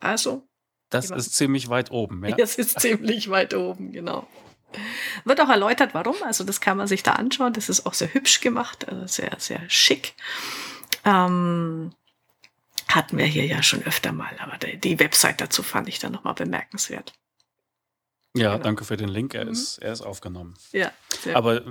Also. 0.00 0.46
Das 0.90 1.10
ist 1.10 1.34
ziemlich 1.34 1.68
weit 1.68 1.92
oben, 1.92 2.24
ja. 2.26 2.34
Das 2.34 2.56
ist 2.56 2.80
ziemlich 2.80 3.30
weit 3.30 3.54
oben, 3.54 3.92
genau. 3.92 4.26
Wird 5.24 5.40
auch 5.40 5.48
erläutert, 5.48 5.94
warum. 5.94 6.16
Also 6.24 6.42
das 6.42 6.60
kann 6.60 6.76
man 6.76 6.86
sich 6.86 7.02
da 7.02 7.12
anschauen. 7.12 7.52
Das 7.52 7.68
ist 7.68 7.86
auch 7.86 7.94
sehr 7.94 8.12
hübsch 8.12 8.40
gemacht, 8.40 8.88
also 8.88 9.06
sehr, 9.06 9.34
sehr 9.38 9.60
schick. 9.68 10.14
Ähm, 11.04 11.92
hatten 12.88 13.18
wir 13.18 13.24
hier 13.24 13.46
ja 13.46 13.62
schon 13.62 13.82
öfter 13.84 14.12
mal, 14.12 14.34
aber 14.40 14.58
die, 14.58 14.78
die 14.78 14.98
Website 14.98 15.40
dazu 15.40 15.62
fand 15.62 15.88
ich 15.88 15.98
dann 15.98 16.12
nochmal 16.12 16.34
bemerkenswert. 16.34 17.12
Ja, 18.36 18.52
genau. 18.52 18.62
danke 18.62 18.84
für 18.84 18.96
den 18.96 19.08
Link. 19.08 19.34
Er, 19.34 19.44
mhm. 19.44 19.52
ist, 19.52 19.78
er 19.78 19.92
ist 19.92 20.02
aufgenommen. 20.02 20.54
Ja. 20.72 20.92
Aber 21.34 21.62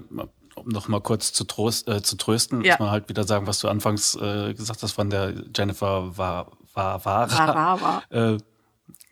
um 0.55 0.67
noch 0.67 0.87
mal 0.87 1.01
kurz 1.01 1.31
zu, 1.31 1.45
trost, 1.45 1.87
äh, 1.87 2.01
zu 2.01 2.17
trösten, 2.17 2.63
ja. 2.63 2.73
muss 2.73 2.79
man 2.79 2.91
halt 2.91 3.09
wieder 3.09 3.23
sagen, 3.23 3.47
was 3.47 3.59
du 3.59 3.69
anfangs 3.69 4.15
äh, 4.15 4.53
gesagt 4.53 4.83
hast 4.83 4.93
von 4.93 5.09
der 5.09 5.33
Jennifer 5.55 6.17
war, 6.17 6.51
war, 6.79 7.05
war, 7.05 7.55
war, 7.55 7.81
war. 7.81 8.03
Äh, 8.09 8.31
ja, 8.31 8.37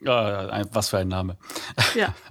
was 0.00 0.88
für 0.90 0.98
ein 0.98 1.08
Name. 1.08 1.36
Ja. 1.94 2.14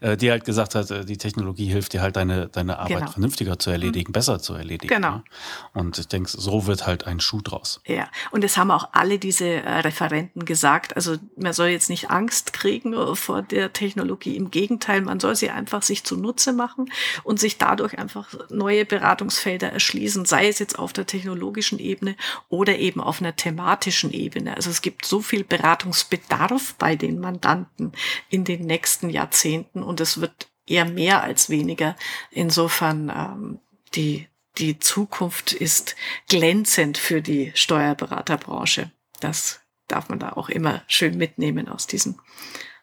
Äh, 0.00 0.16
die 0.16 0.30
halt 0.30 0.44
gesagt 0.44 0.74
hat, 0.74 0.90
äh, 0.90 1.04
die 1.04 1.16
Technologie 1.16 1.66
hilft 1.66 1.92
dir 1.92 2.02
halt 2.02 2.16
deine, 2.16 2.48
deine 2.48 2.78
Arbeit 2.78 2.98
genau. 2.98 3.10
vernünftiger 3.10 3.58
zu 3.58 3.70
erledigen, 3.70 4.10
mhm. 4.10 4.12
besser 4.12 4.38
zu 4.38 4.54
erledigen. 4.54 4.92
Genau. 4.94 5.08
Ja? 5.08 5.24
Und 5.72 5.98
ich 5.98 6.08
denke, 6.08 6.30
so 6.30 6.66
wird 6.66 6.86
halt 6.86 7.06
ein 7.06 7.20
Schuh 7.20 7.40
draus. 7.40 7.80
Ja, 7.86 8.08
und 8.30 8.44
es 8.44 8.56
haben 8.56 8.70
auch 8.70 8.90
alle 8.92 9.18
diese 9.18 9.46
äh, 9.46 9.80
Referenten 9.80 10.44
gesagt. 10.44 10.96
Also 10.96 11.16
man 11.36 11.52
soll 11.52 11.68
jetzt 11.68 11.90
nicht 11.90 12.10
Angst 12.10 12.52
kriegen 12.52 12.94
vor 13.16 13.42
der 13.42 13.72
Technologie. 13.72 14.36
Im 14.36 14.50
Gegenteil, 14.50 15.00
man 15.00 15.20
soll 15.20 15.36
sie 15.36 15.50
einfach 15.50 15.82
sich 15.82 16.04
zunutze 16.04 16.52
machen 16.52 16.90
und 17.22 17.40
sich 17.40 17.58
dadurch 17.58 17.98
einfach 17.98 18.34
neue 18.50 18.84
Beratungsfelder 18.84 19.72
erschließen, 19.72 20.24
sei 20.24 20.48
es 20.48 20.58
jetzt 20.58 20.78
auf 20.78 20.92
der 20.92 21.06
technologischen 21.06 21.78
Ebene 21.78 22.16
oder 22.48 22.78
eben 22.78 23.00
auf 23.00 23.20
einer 23.20 23.36
thematischen 23.36 24.12
Ebene. 24.12 24.56
Also 24.56 24.70
es 24.70 24.82
gibt 24.82 25.06
so 25.06 25.20
viel 25.20 25.44
Beratungsbedarf 25.44 26.74
bei 26.78 26.83
den 26.92 27.18
Mandanten 27.18 27.92
in 28.28 28.44
den 28.44 28.66
nächsten 28.66 29.10
Jahrzehnten 29.10 29.82
und 29.82 30.00
es 30.00 30.20
wird 30.20 30.48
eher 30.66 30.84
mehr 30.84 31.22
als 31.22 31.50
weniger. 31.50 31.96
Insofern 32.30 33.10
ähm, 33.10 33.58
die, 33.94 34.28
die 34.58 34.78
Zukunft 34.78 35.52
ist 35.52 35.96
glänzend 36.28 36.98
für 36.98 37.22
die 37.22 37.52
Steuerberaterbranche. 37.54 38.90
Das 39.20 39.60
darf 39.88 40.08
man 40.08 40.18
da 40.18 40.32
auch 40.32 40.48
immer 40.48 40.82
schön 40.86 41.16
mitnehmen 41.16 41.68
aus 41.68 41.86
diesen, 41.86 42.20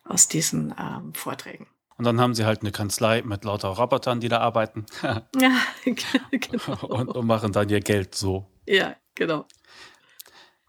aus 0.04 0.28
diesen 0.28 0.74
ähm, 0.78 1.14
Vorträgen. 1.14 1.68
Und 1.98 2.06
dann 2.06 2.20
haben 2.20 2.34
sie 2.34 2.46
halt 2.46 2.62
eine 2.62 2.72
Kanzlei 2.72 3.22
mit 3.22 3.44
lauter 3.44 3.70
Robotern, 3.70 4.20
die 4.20 4.30
da 4.30 4.40
arbeiten. 4.40 4.86
ja, 5.04 5.22
genau. 6.32 6.88
Und, 6.88 7.10
und, 7.10 7.28
machen 7.28 7.52
dann 7.52 7.70
ihr 7.70 7.80
Geld 7.80 8.16
so. 8.16 8.48
Ja, 8.66 8.96
genau. 9.14 9.46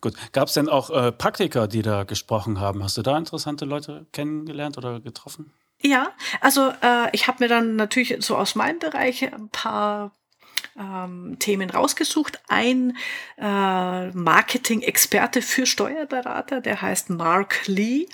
Gut. 0.03 0.15
Gab 0.33 0.49
es 0.49 0.55
denn 0.55 0.69
auch 0.69 0.91
äh, 0.91 1.13
Praktiker, 1.13 1.69
die 1.69 1.81
da 1.81 2.03
gesprochen 2.03 2.61
haben? 2.61 2.83
Hast 2.83 2.99
du 2.99 3.03
da 3.03 3.17
interessante 3.17 3.65
Leute 3.65 4.05
kennengelernt 4.13 4.77
oder 4.77 5.01
getroffen? 5.01 5.53
Ja, 5.81 6.11
also 6.41 6.71
äh, 6.83 7.09
ich 7.13 7.29
habe 7.29 7.43
mir 7.43 7.49
dann 7.49 7.77
natürlich 7.77 8.17
so 8.19 8.37
aus 8.37 8.57
meinem 8.57 8.81
Bereich 8.81 9.23
ein 9.33 9.49
paar 9.49 10.11
ähm, 10.77 11.37
Themen 11.39 11.71
rausgesucht. 11.71 12.41
Ein 12.49 12.97
äh, 13.39 14.11
Marketing-Experte 14.11 15.41
für 15.41 15.67
Steuerberater, 15.67 16.61
der 16.61 16.83
heißt 16.83 17.11
Mark 17.11 17.67
Lee. 17.67 18.07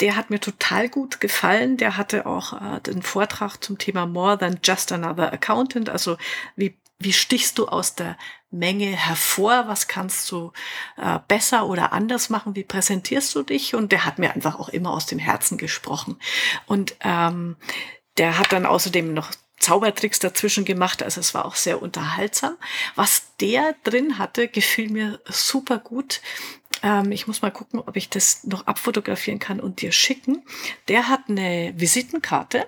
Der 0.00 0.16
hat 0.16 0.30
mir 0.30 0.40
total 0.40 0.88
gut 0.88 1.20
gefallen. 1.20 1.76
Der 1.76 1.96
hatte 1.96 2.26
auch 2.26 2.52
äh, 2.52 2.80
den 2.80 3.02
Vortrag 3.02 3.62
zum 3.62 3.78
Thema 3.78 4.06
More 4.06 4.38
Than 4.38 4.58
Just 4.64 4.90
Another 4.90 5.32
Accountant, 5.32 5.88
also 5.88 6.16
wie 6.56 6.76
wie 6.98 7.12
stichst 7.12 7.58
du 7.58 7.68
aus 7.68 7.94
der 7.94 8.16
Menge 8.50 8.86
hervor? 8.86 9.68
Was 9.68 9.88
kannst 9.88 10.30
du 10.30 10.52
äh, 10.96 11.18
besser 11.28 11.66
oder 11.66 11.92
anders 11.92 12.30
machen? 12.30 12.56
Wie 12.56 12.64
präsentierst 12.64 13.34
du 13.34 13.42
dich? 13.42 13.74
Und 13.74 13.92
der 13.92 14.04
hat 14.04 14.18
mir 14.18 14.34
einfach 14.34 14.58
auch 14.58 14.68
immer 14.68 14.92
aus 14.92 15.06
dem 15.06 15.18
Herzen 15.18 15.58
gesprochen. 15.58 16.18
Und 16.66 16.96
ähm, 17.00 17.56
der 18.16 18.38
hat 18.38 18.52
dann 18.52 18.66
außerdem 18.66 19.14
noch 19.14 19.30
Zaubertricks 19.60 20.18
dazwischen 20.18 20.64
gemacht, 20.64 21.02
also 21.02 21.20
es 21.20 21.34
war 21.34 21.44
auch 21.44 21.56
sehr 21.56 21.82
unterhaltsam. 21.82 22.56
Was 22.94 23.34
der 23.40 23.74
drin 23.84 24.18
hatte, 24.18 24.48
gefiel 24.48 24.88
mir 24.88 25.20
super 25.26 25.78
gut. 25.78 26.20
Ähm, 26.82 27.12
ich 27.12 27.26
muss 27.26 27.42
mal 27.42 27.50
gucken, 27.50 27.80
ob 27.80 27.96
ich 27.96 28.08
das 28.08 28.44
noch 28.44 28.66
abfotografieren 28.66 29.38
kann 29.38 29.60
und 29.60 29.82
dir 29.82 29.92
schicken. 29.92 30.42
Der 30.88 31.08
hat 31.08 31.22
eine 31.28 31.74
Visitenkarte 31.76 32.66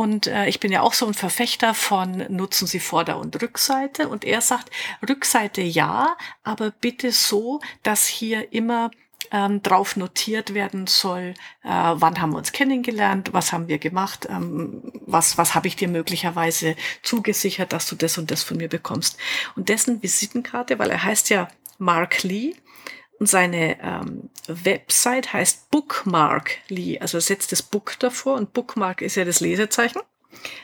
und 0.00 0.28
äh, 0.28 0.48
ich 0.48 0.60
bin 0.60 0.72
ja 0.72 0.80
auch 0.80 0.94
so 0.94 1.04
ein 1.04 1.12
Verfechter 1.12 1.74
von 1.74 2.24
nutzen 2.30 2.66
Sie 2.66 2.80
Vorder- 2.80 3.18
und 3.18 3.42
Rückseite. 3.42 4.08
Und 4.08 4.24
er 4.24 4.40
sagt, 4.40 4.70
Rückseite 5.06 5.60
ja, 5.60 6.16
aber 6.42 6.70
bitte 6.70 7.12
so, 7.12 7.60
dass 7.82 8.06
hier 8.06 8.50
immer 8.50 8.90
ähm, 9.30 9.62
drauf 9.62 9.96
notiert 9.96 10.54
werden 10.54 10.86
soll, 10.86 11.34
äh, 11.64 11.68
wann 11.68 12.18
haben 12.18 12.30
wir 12.30 12.38
uns 12.38 12.52
kennengelernt, 12.52 13.34
was 13.34 13.52
haben 13.52 13.68
wir 13.68 13.76
gemacht, 13.76 14.26
ähm, 14.30 14.90
was, 15.04 15.36
was 15.36 15.54
habe 15.54 15.68
ich 15.68 15.76
dir 15.76 15.88
möglicherweise 15.88 16.76
zugesichert, 17.02 17.74
dass 17.74 17.86
du 17.86 17.94
das 17.94 18.16
und 18.16 18.30
das 18.30 18.42
von 18.42 18.56
mir 18.56 18.70
bekommst. 18.70 19.18
Und 19.54 19.68
dessen 19.68 20.02
Visitenkarte, 20.02 20.78
weil 20.78 20.88
er 20.88 21.04
heißt 21.04 21.28
ja 21.28 21.48
Mark 21.76 22.22
Lee, 22.22 22.54
und 23.20 23.26
seine 23.26 23.78
ähm, 23.82 24.30
Website 24.48 25.34
heißt 25.34 25.70
Bookmark.ly, 25.70 26.98
also 27.00 27.20
setzt 27.20 27.52
das 27.52 27.62
Book 27.62 27.96
davor 27.98 28.36
und 28.36 28.54
Bookmark 28.54 29.02
ist 29.02 29.14
ja 29.14 29.26
das 29.26 29.40
Lesezeichen. 29.40 30.00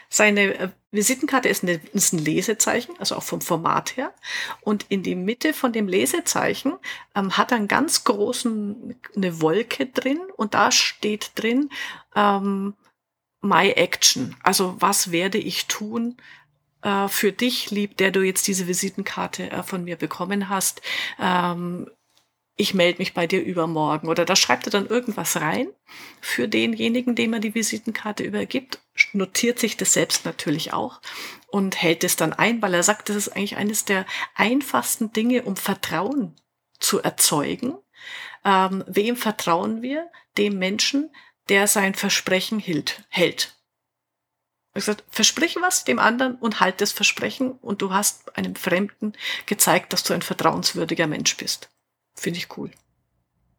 Seine 0.09 0.55
äh, 0.59 0.69
Visitenkarte 0.91 1.51
ist, 1.51 1.63
eine, 1.63 1.81
ist 1.93 2.15
ein 2.15 2.19
Lesezeichen, 2.19 2.97
also 2.99 3.17
auch 3.17 3.23
vom 3.23 3.43
Format 3.43 3.99
her. 3.99 4.15
Und 4.63 4.87
in 4.89 5.03
die 5.03 5.17
Mitte 5.17 5.53
von 5.53 5.75
dem 5.75 5.87
Lesezeichen 5.87 6.73
ähm, 7.15 7.37
hat 7.37 7.51
er 7.51 7.59
einen 7.59 7.69
ganz 7.69 8.05
großen, 8.05 8.99
eine 9.15 9.41
Wolke 9.43 9.87
drin 9.87 10.21
und 10.37 10.55
da 10.55 10.73
steht 10.73 11.33
drin 11.35 11.69
ähm, 12.15 12.73
My 13.43 13.71
Action. 13.73 14.35
Also 14.43 14.77
was 14.79 15.13
werde 15.13 15.37
ich 15.37 15.67
tun, 15.67 16.17
äh, 16.81 17.09
für 17.09 17.33
dich, 17.33 17.71
lieb, 17.71 17.97
der 17.99 18.13
du 18.13 18.23
jetzt 18.23 18.47
diese 18.47 18.67
Visitenkarte 18.67 19.51
äh, 19.51 19.63
von 19.63 19.85
mir 19.85 19.97
bekommen 19.97 20.49
hast, 20.49 20.81
ähm, 21.21 21.91
ich 22.57 22.73
melde 22.73 22.99
mich 22.99 23.13
bei 23.13 23.27
dir 23.27 23.43
übermorgen. 23.43 24.09
Oder 24.09 24.25
da 24.25 24.35
schreibt 24.35 24.67
er 24.67 24.71
dann 24.71 24.87
irgendwas 24.87 25.37
rein 25.37 25.69
für 26.21 26.49
denjenigen, 26.49 27.15
dem 27.15 27.35
er 27.35 27.41
die 27.41 27.55
Visitenkarte 27.55 28.25
übergibt, 28.25 28.81
notiert 29.13 29.59
sich 29.59 29.77
das 29.77 29.93
selbst 29.93 30.25
natürlich 30.25 30.73
auch 30.73 31.01
und 31.49 31.81
hält 31.81 32.03
es 32.03 32.17
dann 32.17 32.33
ein, 32.33 32.63
weil 32.63 32.75
er 32.75 32.83
sagt, 32.83 33.09
das 33.09 33.17
ist 33.17 33.29
eigentlich 33.29 33.57
eines 33.57 33.85
der 33.85 34.07
einfachsten 34.35 35.13
Dinge, 35.13 35.43
um 35.43 35.57
Vertrauen 35.57 36.35
zu 36.79 37.03
erzeugen. 37.03 37.77
Ähm, 38.45 38.85
wem 38.87 39.17
vertrauen 39.17 39.83
wir? 39.83 40.11
Dem 40.39 40.59
Menschen, 40.59 41.11
der 41.49 41.67
sein 41.67 41.95
Versprechen 41.95 42.59
hielt, 42.59 43.05
hält. 43.09 43.55
Er 44.73 44.81
gesagt, 44.81 45.05
versprich 45.11 45.57
was 45.61 45.85
dem 45.85 45.99
anderen 45.99 46.37
und 46.37 46.61
halt 46.61 46.81
das 46.81 46.93
Versprechen 46.93 47.53
und 47.53 47.81
du 47.81 47.93
hast 47.93 48.37
einem 48.37 48.55
Fremden 48.57 49.15
gezeigt, 49.47 49.93
dass 49.93 50.03
du 50.03 50.13
ein 50.13 50.23
vertrauenswürdiger 50.23 51.07
Mensch 51.07 51.37
bist. 51.37 51.71
Finde 52.17 52.39
ich 52.39 52.57
cool. 52.57 52.71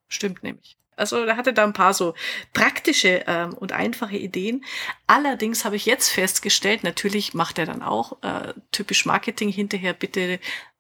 Stimmt 0.08 0.44
nämlich. 0.44 0.78
Also 0.98 1.18
er 1.18 1.38
hatte 1.38 1.54
da 1.54 1.64
ein 1.64 1.74
paar 1.74 1.94
so 1.94 2.16
praktische 2.54 3.24
ähm, 3.28 3.54
und 3.54 3.72
einfache 3.72 4.18
Ideen. 4.18 4.66
Allerdings 5.06 5.64
habe 5.64 5.76
ich 5.76 5.86
jetzt 5.86 6.10
festgestellt, 6.10 6.84
natürlich 6.84 7.36
macht 7.36 7.60
er 7.60 7.68
dann 7.68 7.84
auch 7.84 8.22
äh, 8.24 8.54
typisch 8.72 9.06
Marketing 9.06 9.50
hinterher, 9.50 9.94
bitte 9.94 10.40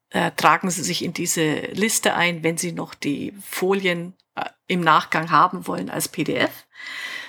äh, 0.09 0.31
tragen 0.31 0.71
Sie 0.71 0.83
sich 0.83 1.03
in 1.03 1.13
diese 1.13 1.57
Liste 1.73 2.15
ein, 2.15 2.43
wenn 2.43 2.57
Sie 2.57 2.71
noch 2.71 2.95
die 2.95 3.33
Folien 3.47 4.15
äh, 4.35 4.45
im 4.65 4.81
Nachgang 4.81 5.29
haben 5.29 5.67
wollen 5.67 5.91
als 5.91 6.07
PDF. 6.07 6.65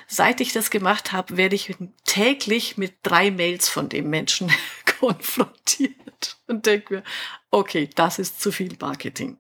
Seit 0.06 0.40
ich 0.40 0.54
das 0.54 0.70
gemacht 0.70 1.12
habe, 1.12 1.36
werde 1.36 1.56
ich 1.56 1.76
täglich 2.06 2.78
mit 2.78 2.94
drei 3.02 3.30
Mails 3.30 3.68
von 3.68 3.90
dem 3.90 4.08
Menschen 4.08 4.50
konfrontiert 4.98 6.38
und 6.46 6.64
denke 6.64 6.94
mir, 6.94 7.02
okay, 7.50 7.90
das 7.94 8.18
ist 8.18 8.40
zu 8.40 8.50
viel 8.50 8.74
Marketing 8.80 9.36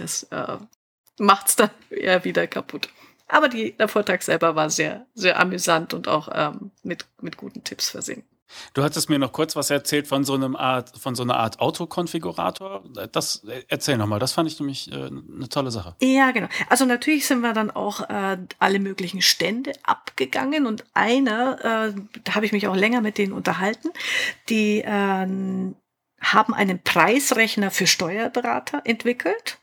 das 0.00 0.24
äh, 0.24 0.58
macht 1.18 1.48
es 1.48 1.56
dann 1.56 1.70
eher 1.90 2.24
wieder 2.24 2.46
kaputt. 2.46 2.88
Aber 3.26 3.48
die, 3.48 3.76
der 3.76 3.88
Vortrag 3.88 4.22
selber 4.22 4.56
war 4.56 4.70
sehr, 4.70 5.06
sehr 5.14 5.38
amüsant 5.38 5.92
und 5.92 6.08
auch 6.08 6.28
ähm, 6.32 6.70
mit, 6.82 7.06
mit 7.20 7.36
guten 7.36 7.62
Tipps 7.62 7.90
versehen. 7.90 8.24
Du 8.72 8.82
hattest 8.82 9.10
mir 9.10 9.18
noch 9.18 9.32
kurz 9.32 9.56
was 9.56 9.70
erzählt 9.70 10.06
von 10.06 10.24
so 10.24 10.34
einem 10.34 10.56
Art, 10.56 10.98
von 10.98 11.14
so 11.14 11.22
einer 11.22 11.36
Art 11.36 11.60
Autokonfigurator. 11.60 12.82
Das 13.12 13.44
erzähl 13.68 13.98
nochmal, 13.98 14.18
das 14.18 14.32
fand 14.32 14.50
ich 14.50 14.58
nämlich 14.58 14.90
äh, 14.90 14.94
eine 14.94 15.48
tolle 15.50 15.70
Sache. 15.70 15.94
Ja, 16.00 16.30
genau. 16.30 16.48
Also 16.68 16.84
natürlich 16.84 17.26
sind 17.26 17.40
wir 17.40 17.52
dann 17.52 17.70
auch 17.70 18.08
äh, 18.08 18.38
alle 18.58 18.78
möglichen 18.78 19.20
Stände 19.20 19.72
abgegangen 19.82 20.66
und 20.66 20.84
einer, 20.94 21.92
äh, 21.94 22.00
da 22.24 22.34
habe 22.34 22.46
ich 22.46 22.52
mich 22.52 22.68
auch 22.68 22.76
länger 22.76 23.00
mit 23.00 23.18
denen 23.18 23.32
unterhalten, 23.32 23.90
die 24.48 24.80
äh, 24.80 25.26
haben 26.20 26.54
einen 26.54 26.82
Preisrechner 26.82 27.70
für 27.70 27.86
Steuerberater 27.86 28.82
entwickelt. 28.84 29.58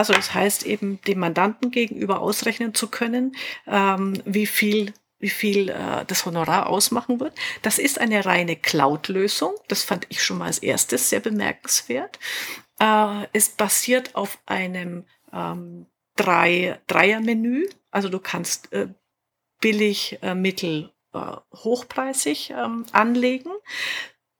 Also 0.00 0.14
das 0.14 0.32
heißt 0.32 0.64
eben 0.64 0.98
dem 1.02 1.18
Mandanten 1.18 1.70
gegenüber 1.70 2.22
ausrechnen 2.22 2.72
zu 2.72 2.88
können, 2.88 3.36
ähm, 3.66 4.14
wie 4.24 4.46
viel 4.46 4.94
wie 5.18 5.28
viel 5.28 5.68
äh, 5.68 6.06
das 6.06 6.24
Honorar 6.24 6.70
ausmachen 6.70 7.20
wird. 7.20 7.34
Das 7.60 7.78
ist 7.78 8.00
eine 8.00 8.24
reine 8.24 8.56
Cloud-Lösung. 8.56 9.54
Das 9.68 9.84
fand 9.84 10.06
ich 10.08 10.24
schon 10.24 10.38
mal 10.38 10.46
als 10.46 10.60
erstes 10.60 11.10
sehr 11.10 11.20
bemerkenswert. 11.20 12.18
Äh, 12.78 13.26
es 13.34 13.50
basiert 13.50 14.16
auf 14.16 14.38
einem 14.46 15.04
ähm, 15.34 15.84
drei, 16.16 16.80
Dreier-Menü. 16.86 17.68
Also 17.90 18.08
du 18.08 18.20
kannst 18.20 18.72
äh, 18.72 18.88
billig, 19.60 20.18
äh, 20.22 20.34
mittel, 20.34 20.94
äh, 21.12 21.36
hochpreisig 21.56 22.54
ähm, 22.56 22.86
anlegen. 22.92 23.50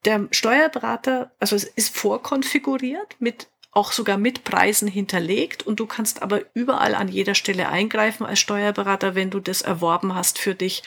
Der 0.06 0.26
Steuerberater, 0.30 1.32
also 1.38 1.54
es 1.54 1.64
ist 1.64 1.94
vorkonfiguriert 1.94 3.16
mit 3.18 3.50
auch 3.72 3.92
sogar 3.92 4.18
mit 4.18 4.42
Preisen 4.42 4.88
hinterlegt 4.88 5.64
und 5.64 5.78
du 5.78 5.86
kannst 5.86 6.22
aber 6.22 6.40
überall 6.54 6.94
an 6.96 7.06
jeder 7.06 7.36
Stelle 7.36 7.68
eingreifen 7.68 8.26
als 8.26 8.40
Steuerberater, 8.40 9.14
wenn 9.14 9.30
du 9.30 9.38
das 9.38 9.62
erworben 9.62 10.14
hast 10.14 10.40
für 10.40 10.56
dich 10.56 10.82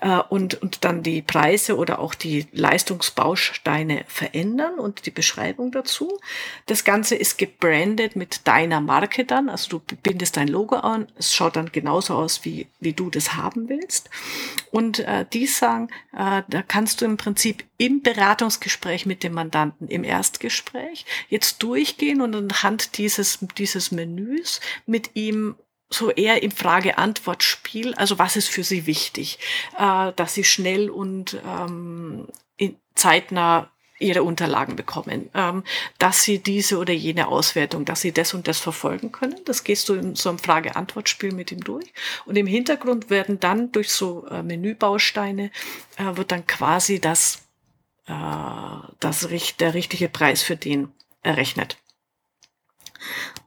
äh, 0.00 0.20
und, 0.30 0.62
und 0.62 0.84
dann 0.84 1.02
die 1.02 1.20
Preise 1.20 1.76
oder 1.76 1.98
auch 1.98 2.14
die 2.14 2.46
Leistungsbausteine 2.52 4.04
verändern 4.08 4.78
und 4.78 5.04
die 5.04 5.10
Beschreibung 5.10 5.72
dazu. 5.72 6.18
Das 6.64 6.84
Ganze 6.84 7.16
ist 7.16 7.36
gebrandet 7.36 8.16
mit 8.16 8.46
deiner 8.48 8.80
Marke 8.80 9.26
dann, 9.26 9.50
also 9.50 9.78
du 9.78 9.96
bindest 10.02 10.38
dein 10.38 10.48
Logo 10.48 10.76
an, 10.76 11.08
es 11.18 11.34
schaut 11.34 11.56
dann 11.56 11.70
genauso 11.70 12.14
aus, 12.14 12.46
wie, 12.46 12.66
wie 12.80 12.94
du 12.94 13.10
das 13.10 13.34
haben 13.34 13.68
willst. 13.68 14.08
Und 14.70 15.00
äh, 15.00 15.26
die 15.30 15.46
sagen, 15.46 15.88
äh, 16.16 16.42
da 16.48 16.62
kannst 16.66 17.02
du 17.02 17.04
im 17.04 17.18
Prinzip 17.18 17.64
im 17.78 18.02
Beratungsgespräch 18.02 19.04
mit 19.04 19.22
dem 19.22 19.34
Mandanten, 19.34 19.88
im 19.88 20.02
Erstgespräch, 20.02 21.04
jetzt 21.28 21.62
durchgehen 21.62 22.05
und 22.14 22.34
anhand 22.34 22.98
dieses, 22.98 23.38
dieses 23.58 23.90
Menüs 23.90 24.60
mit 24.86 25.10
ihm 25.14 25.56
so 25.88 26.10
eher 26.10 26.42
im 26.42 26.50
Frage-Antwort-Spiel, 26.50 27.94
also 27.94 28.18
was 28.18 28.36
ist 28.36 28.48
für 28.48 28.64
Sie 28.64 28.86
wichtig, 28.86 29.38
äh, 29.78 30.12
dass 30.16 30.34
Sie 30.34 30.44
schnell 30.44 30.90
und 30.90 31.40
ähm, 31.46 32.26
zeitnah 32.96 33.70
ihre 33.98 34.22
Unterlagen 34.22 34.76
bekommen, 34.76 35.30
ähm, 35.34 35.64
dass 35.98 36.22
sie 36.22 36.38
diese 36.38 36.78
oder 36.78 36.92
jene 36.92 37.28
Auswertung, 37.28 37.84
dass 37.84 38.02
sie 38.02 38.12
das 38.12 38.34
und 38.34 38.46
das 38.46 38.58
verfolgen 38.58 39.10
können. 39.10 39.40
Das 39.46 39.64
gehst 39.64 39.88
du 39.88 39.94
in 39.94 40.14
so 40.16 40.28
einem 40.28 40.38
Frage-Antwort-Spiel 40.38 41.32
mit 41.32 41.50
ihm 41.50 41.64
durch. 41.64 41.92
Und 42.26 42.36
im 42.36 42.46
Hintergrund 42.46 43.08
werden 43.08 43.40
dann 43.40 43.72
durch 43.72 43.90
so 43.90 44.26
äh, 44.26 44.42
Menübausteine, 44.42 45.50
äh, 45.96 46.16
wird 46.16 46.30
dann 46.30 46.46
quasi 46.46 47.00
das, 47.00 47.46
äh, 48.06 48.12
das, 49.00 49.28
der 49.58 49.74
richtige 49.74 50.08
Preis 50.08 50.42
für 50.42 50.56
den 50.56 50.92
errechnet 51.22 51.78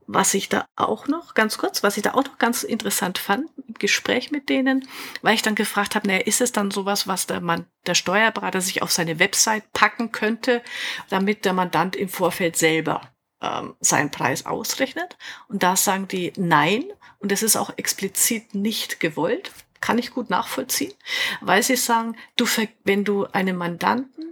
was 0.07 0.33
ich 0.33 0.49
da 0.49 0.65
auch 0.75 1.07
noch, 1.07 1.35
ganz 1.35 1.59
kurz, 1.59 1.83
was 1.83 1.95
ich 1.95 2.03
da 2.03 2.13
auch 2.13 2.23
noch 2.23 2.39
ganz 2.39 2.63
interessant 2.63 3.19
fand 3.19 3.47
im 3.67 3.75
Gespräch 3.75 4.31
mit 4.31 4.49
denen, 4.49 4.87
weil 5.21 5.35
ich 5.35 5.43
dann 5.43 5.53
gefragt 5.53 5.93
habe, 5.95 6.07
naja, 6.07 6.21
ist 6.21 6.41
es 6.41 6.51
dann 6.51 6.71
sowas, 6.71 7.07
was 7.07 7.27
der 7.27 7.41
Mann, 7.41 7.67
der 7.85 7.93
Steuerberater 7.93 8.59
sich 8.59 8.81
auf 8.81 8.91
seine 8.91 9.19
Website 9.19 9.71
packen 9.71 10.11
könnte, 10.11 10.63
damit 11.09 11.45
der 11.45 11.53
Mandant 11.53 11.95
im 11.95 12.09
Vorfeld 12.09 12.57
selber 12.57 13.01
ähm, 13.41 13.75
seinen 13.81 14.09
Preis 14.09 14.47
ausrechnet? 14.47 15.15
Und 15.47 15.61
da 15.61 15.75
sagen 15.75 16.07
die 16.07 16.33
nein, 16.37 16.85
und 17.19 17.31
das 17.31 17.43
ist 17.43 17.55
auch 17.55 17.71
explizit 17.77 18.55
nicht 18.55 18.99
gewollt, 18.99 19.51
kann 19.81 19.99
ich 19.99 20.11
gut 20.11 20.29
nachvollziehen, 20.29 20.93
weil 21.39 21.63
sie 21.63 21.75
sagen, 21.75 22.17
du, 22.35 22.45
wenn 22.83 23.03
du 23.03 23.25
einem 23.27 23.57
Mandanten 23.57 24.28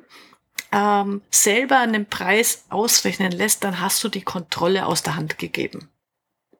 ähm, 0.71 1.21
selber 1.31 1.79
einen 1.79 2.05
Preis 2.05 2.65
ausrechnen 2.69 3.31
lässt, 3.31 3.63
dann 3.63 3.81
hast 3.81 4.03
du 4.03 4.09
die 4.09 4.21
Kontrolle 4.21 4.85
aus 4.85 5.03
der 5.03 5.15
Hand 5.15 5.37
gegeben 5.37 5.89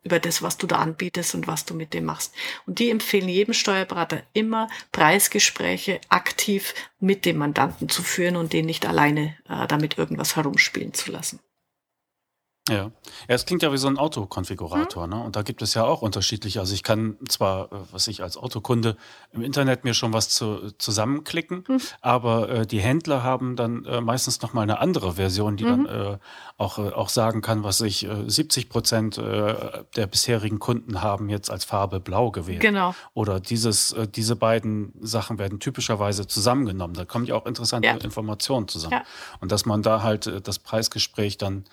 über 0.07 0.19
das, 0.19 0.41
was 0.41 0.57
du 0.57 0.67
da 0.67 0.77
anbietest 0.77 1.35
und 1.35 1.47
was 1.47 1.65
du 1.65 1.73
mit 1.73 1.93
dem 1.93 2.05
machst. 2.05 2.33
Und 2.65 2.79
die 2.79 2.89
empfehlen 2.89 3.27
jedem 3.27 3.53
Steuerberater 3.53 4.23
immer, 4.31 4.69
Preisgespräche 4.93 5.99
aktiv 6.07 6.73
mit 7.01 7.25
dem 7.25 7.37
Mandanten 7.37 7.89
zu 7.89 8.03
führen 8.03 8.37
und 8.37 8.53
den 8.53 8.65
nicht 8.65 8.85
alleine 8.85 9.35
äh, 9.49 9.67
damit 9.67 9.97
irgendwas 9.97 10.37
herumspielen 10.37 10.93
zu 10.93 11.11
lassen. 11.11 11.41
Ja. 12.69 12.75
ja, 12.75 12.91
es 13.27 13.45
klingt 13.45 13.63
ja 13.63 13.71
wie 13.71 13.77
so 13.77 13.87
ein 13.87 13.97
Autokonfigurator, 13.97 15.03
hm. 15.03 15.09
ne? 15.09 15.23
Und 15.23 15.35
da 15.35 15.41
gibt 15.41 15.61
es 15.61 15.73
ja 15.73 15.83
auch 15.83 16.01
unterschiedliche. 16.01 16.59
Also 16.59 16.73
ich 16.73 16.83
kann 16.83 17.17
zwar, 17.29 17.71
äh, 17.71 17.75
was 17.91 18.07
ich 18.07 18.23
als 18.23 18.37
Autokunde 18.37 18.97
im 19.31 19.41
Internet 19.41 19.83
mir 19.83 19.93
schon 19.93 20.13
was 20.13 20.29
zu, 20.29 20.71
zusammenklicken, 20.77 21.63
hm. 21.67 21.79
aber 22.01 22.49
äh, 22.49 22.67
die 22.67 22.79
Händler 22.79 23.23
haben 23.23 23.55
dann 23.55 23.85
äh, 23.85 24.01
meistens 24.01 24.41
noch 24.41 24.53
mal 24.53 24.61
eine 24.61 24.79
andere 24.79 25.13
Version, 25.13 25.57
die 25.57 25.65
mhm. 25.65 25.85
dann 25.85 25.85
äh, 25.85 26.17
auch 26.57 26.79
äh, 26.79 26.89
auch 26.89 27.09
sagen 27.09 27.41
kann, 27.41 27.63
was 27.63 27.81
ich 27.81 28.05
äh, 28.05 28.23
70 28.27 28.69
Prozent 28.69 29.17
äh, 29.17 29.83
der 29.95 30.07
bisherigen 30.07 30.59
Kunden 30.59 31.01
haben 31.01 31.29
jetzt 31.29 31.49
als 31.49 31.65
Farbe 31.65 31.99
Blau 31.99 32.31
gewählt. 32.31 32.61
Genau. 32.61 32.95
Oder 33.13 33.39
dieses, 33.39 33.93
äh, 33.93 34.07
diese 34.07 34.35
beiden 34.35 34.93
Sachen 35.01 35.39
werden 35.39 35.59
typischerweise 35.59 36.27
zusammengenommen. 36.27 36.95
Da 36.95 37.05
kommen 37.05 37.25
ja 37.25 37.35
auch 37.35 37.45
interessante 37.45 37.87
ja. 37.87 37.95
Informationen 37.95 38.67
zusammen. 38.67 38.93
Ja. 38.93 39.03
Und 39.39 39.51
dass 39.51 39.65
man 39.65 39.81
da 39.81 40.01
halt 40.03 40.27
äh, 40.27 40.41
das 40.41 40.59
Preisgespräch 40.59 41.37
dann 41.37 41.65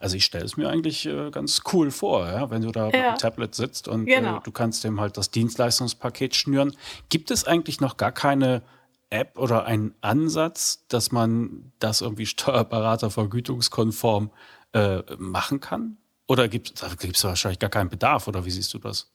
also 0.00 0.16
ich 0.16 0.24
stelle 0.24 0.44
es 0.44 0.56
mir 0.56 0.68
eigentlich 0.68 1.06
äh, 1.06 1.30
ganz 1.30 1.62
cool 1.72 1.90
vor, 1.90 2.26
ja? 2.26 2.50
wenn 2.50 2.62
du 2.62 2.70
da 2.70 2.90
ja. 2.90 3.12
dem 3.12 3.18
Tablet 3.18 3.54
sitzt 3.54 3.88
und 3.88 4.06
äh, 4.06 4.16
genau. 4.16 4.40
du 4.40 4.50
kannst 4.52 4.84
dem 4.84 5.00
halt 5.00 5.16
das 5.16 5.30
Dienstleistungspaket 5.30 6.34
schnüren. 6.34 6.76
Gibt 7.08 7.30
es 7.30 7.46
eigentlich 7.46 7.80
noch 7.80 7.96
gar 7.96 8.12
keine 8.12 8.62
App 9.10 9.38
oder 9.38 9.64
einen 9.64 9.94
Ansatz, 10.00 10.86
dass 10.88 11.12
man 11.12 11.72
das 11.78 12.00
irgendwie 12.00 12.26
Steuerberater 12.26 13.10
vergütungskonform 13.10 14.30
äh, 14.72 15.02
machen 15.18 15.60
kann? 15.60 15.96
Oder 16.26 16.48
gibt 16.48 16.82
es 16.82 17.24
wahrscheinlich 17.24 17.58
gar 17.58 17.70
keinen 17.70 17.90
Bedarf 17.90 18.28
oder 18.28 18.44
wie 18.46 18.50
siehst 18.50 18.72
du 18.72 18.78
das? 18.78 19.10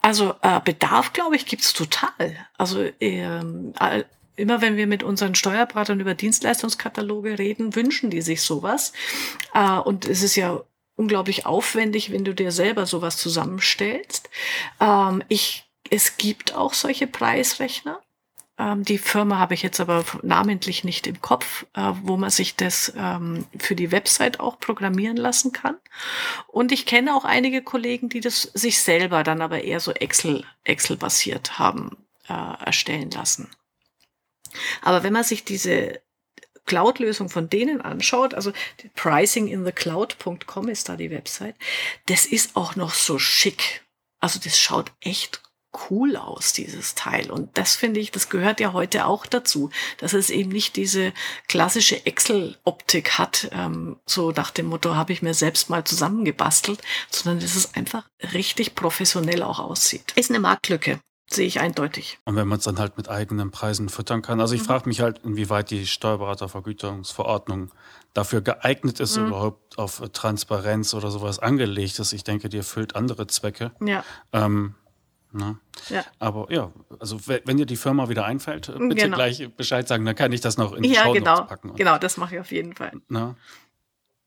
Also 0.00 0.34
äh, 0.42 0.60
Bedarf, 0.64 1.12
glaube 1.12 1.36
ich, 1.36 1.46
gibt's 1.46 1.72
total. 1.72 2.36
Also 2.56 2.84
ähm, 3.00 3.72
immer 4.38 4.60
wenn 4.60 4.76
wir 4.76 4.86
mit 4.86 5.02
unseren 5.02 5.34
Steuerberatern 5.34 6.00
über 6.00 6.14
Dienstleistungskataloge 6.14 7.38
reden, 7.38 7.74
wünschen 7.74 8.10
die 8.10 8.22
sich 8.22 8.42
sowas. 8.42 8.92
Äh, 9.54 9.78
und 9.78 10.06
es 10.06 10.22
ist 10.22 10.36
ja 10.36 10.62
unglaublich 10.96 11.46
aufwendig, 11.46 12.10
wenn 12.10 12.24
du 12.24 12.34
dir 12.34 12.52
selber 12.52 12.86
sowas 12.86 13.16
zusammenstellst. 13.16 14.28
Ähm, 14.80 15.22
ich, 15.28 15.68
es 15.90 16.16
gibt 16.16 16.54
auch 16.54 16.74
solche 16.74 17.06
Preisrechner. 17.06 18.00
Ähm, 18.58 18.84
die 18.84 18.98
Firma 18.98 19.38
habe 19.38 19.54
ich 19.54 19.62
jetzt 19.62 19.78
aber 19.80 20.04
namentlich 20.22 20.82
nicht 20.82 21.06
im 21.06 21.20
Kopf, 21.20 21.66
äh, 21.74 21.92
wo 22.02 22.16
man 22.16 22.30
sich 22.30 22.56
das 22.56 22.92
ähm, 22.96 23.46
für 23.58 23.76
die 23.76 23.92
Website 23.92 24.40
auch 24.40 24.58
programmieren 24.58 25.16
lassen 25.16 25.52
kann. 25.52 25.76
Und 26.48 26.72
ich 26.72 26.84
kenne 26.84 27.14
auch 27.14 27.24
einige 27.24 27.62
Kollegen, 27.62 28.08
die 28.08 28.20
das 28.20 28.42
sich 28.42 28.80
selber 28.80 29.22
dann 29.22 29.40
aber 29.40 29.62
eher 29.62 29.80
so 29.80 29.92
Excel, 29.92 30.44
Excel 30.64 30.96
basiert 30.96 31.58
haben 31.58 31.96
äh, 32.28 32.64
erstellen 32.64 33.10
lassen. 33.12 33.48
Aber 34.82 35.02
wenn 35.02 35.12
man 35.12 35.24
sich 35.24 35.44
diese 35.44 36.00
Cloud-Lösung 36.68 37.28
von 37.28 37.50
denen 37.50 37.80
anschaut, 37.80 38.34
also 38.34 38.52
pricinginthecloud.com 38.94 40.68
ist 40.68 40.88
da 40.88 40.96
die 40.96 41.10
Website, 41.10 41.56
das 42.06 42.26
ist 42.26 42.54
auch 42.54 42.76
noch 42.76 42.94
so 42.94 43.18
schick. 43.18 43.82
Also 44.20 44.38
das 44.42 44.58
schaut 44.58 44.92
echt 45.00 45.42
cool 45.90 46.16
aus, 46.16 46.52
dieses 46.52 46.94
Teil. 46.94 47.30
Und 47.30 47.56
das 47.58 47.76
finde 47.76 48.00
ich, 48.00 48.10
das 48.10 48.28
gehört 48.30 48.60
ja 48.60 48.72
heute 48.72 49.06
auch 49.06 49.26
dazu, 49.26 49.70
dass 49.98 50.12
es 50.12 50.30
eben 50.30 50.50
nicht 50.50 50.76
diese 50.76 51.12
klassische 51.46 52.06
Excel-Optik 52.06 53.18
hat, 53.18 53.48
ähm, 53.52 53.96
so 54.06 54.30
nach 54.30 54.50
dem 54.50 54.66
Motto, 54.66 54.94
habe 54.94 55.12
ich 55.12 55.22
mir 55.22 55.34
selbst 55.34 55.70
mal 55.70 55.84
zusammengebastelt, 55.84 56.80
sondern 57.10 57.40
dass 57.40 57.54
es 57.54 57.74
einfach 57.74 58.08
richtig 58.32 58.74
professionell 58.74 59.42
auch 59.42 59.58
aussieht. 59.58 60.12
Ist 60.16 60.30
eine 60.30 60.40
Marktlücke 60.40 61.00
sehe 61.30 61.46
ich 61.46 61.60
eindeutig. 61.60 62.18
Und 62.24 62.36
wenn 62.36 62.48
man 62.48 62.58
es 62.58 62.64
dann 62.64 62.78
halt 62.78 62.96
mit 62.96 63.08
eigenen 63.08 63.50
Preisen 63.50 63.88
füttern 63.88 64.22
kann. 64.22 64.40
Also 64.40 64.54
ich 64.54 64.62
mhm. 64.62 64.66
frage 64.66 64.88
mich 64.88 65.00
halt, 65.00 65.20
inwieweit 65.24 65.70
die 65.70 65.86
Steuerberatervergütungsverordnung 65.86 67.70
dafür 68.14 68.40
geeignet 68.40 69.00
ist, 69.00 69.18
mhm. 69.18 69.28
überhaupt 69.28 69.78
auf 69.78 70.02
Transparenz 70.12 70.94
oder 70.94 71.10
sowas 71.10 71.38
angelegt 71.38 71.98
ist. 71.98 72.12
Ich 72.12 72.24
denke, 72.24 72.48
die 72.48 72.58
erfüllt 72.58 72.96
andere 72.96 73.26
Zwecke. 73.26 73.72
Ja. 73.80 74.04
Ähm, 74.32 74.74
Ne? 75.30 75.58
Ja. 75.90 76.04
Aber 76.18 76.50
ja, 76.50 76.72
also 76.98 77.20
wenn 77.26 77.58
dir 77.58 77.66
die 77.66 77.76
Firma 77.76 78.08
wieder 78.08 78.24
einfällt, 78.24 78.66
bitte 78.66 78.94
genau. 78.94 79.16
gleich 79.16 79.46
Bescheid 79.54 79.86
sagen, 79.86 80.06
dann 80.06 80.14
kann 80.14 80.32
ich 80.32 80.40
das 80.40 80.56
noch 80.56 80.72
in 80.72 80.82
die 80.82 80.92
ja, 80.92 81.04
Show 81.04 81.12
genau. 81.12 81.44
packen. 81.44 81.74
Genau, 81.74 81.98
das 81.98 82.16
mache 82.16 82.36
ich 82.36 82.40
auf 82.40 82.50
jeden 82.50 82.74
Fall. 82.74 82.92
Ne? 83.08 83.36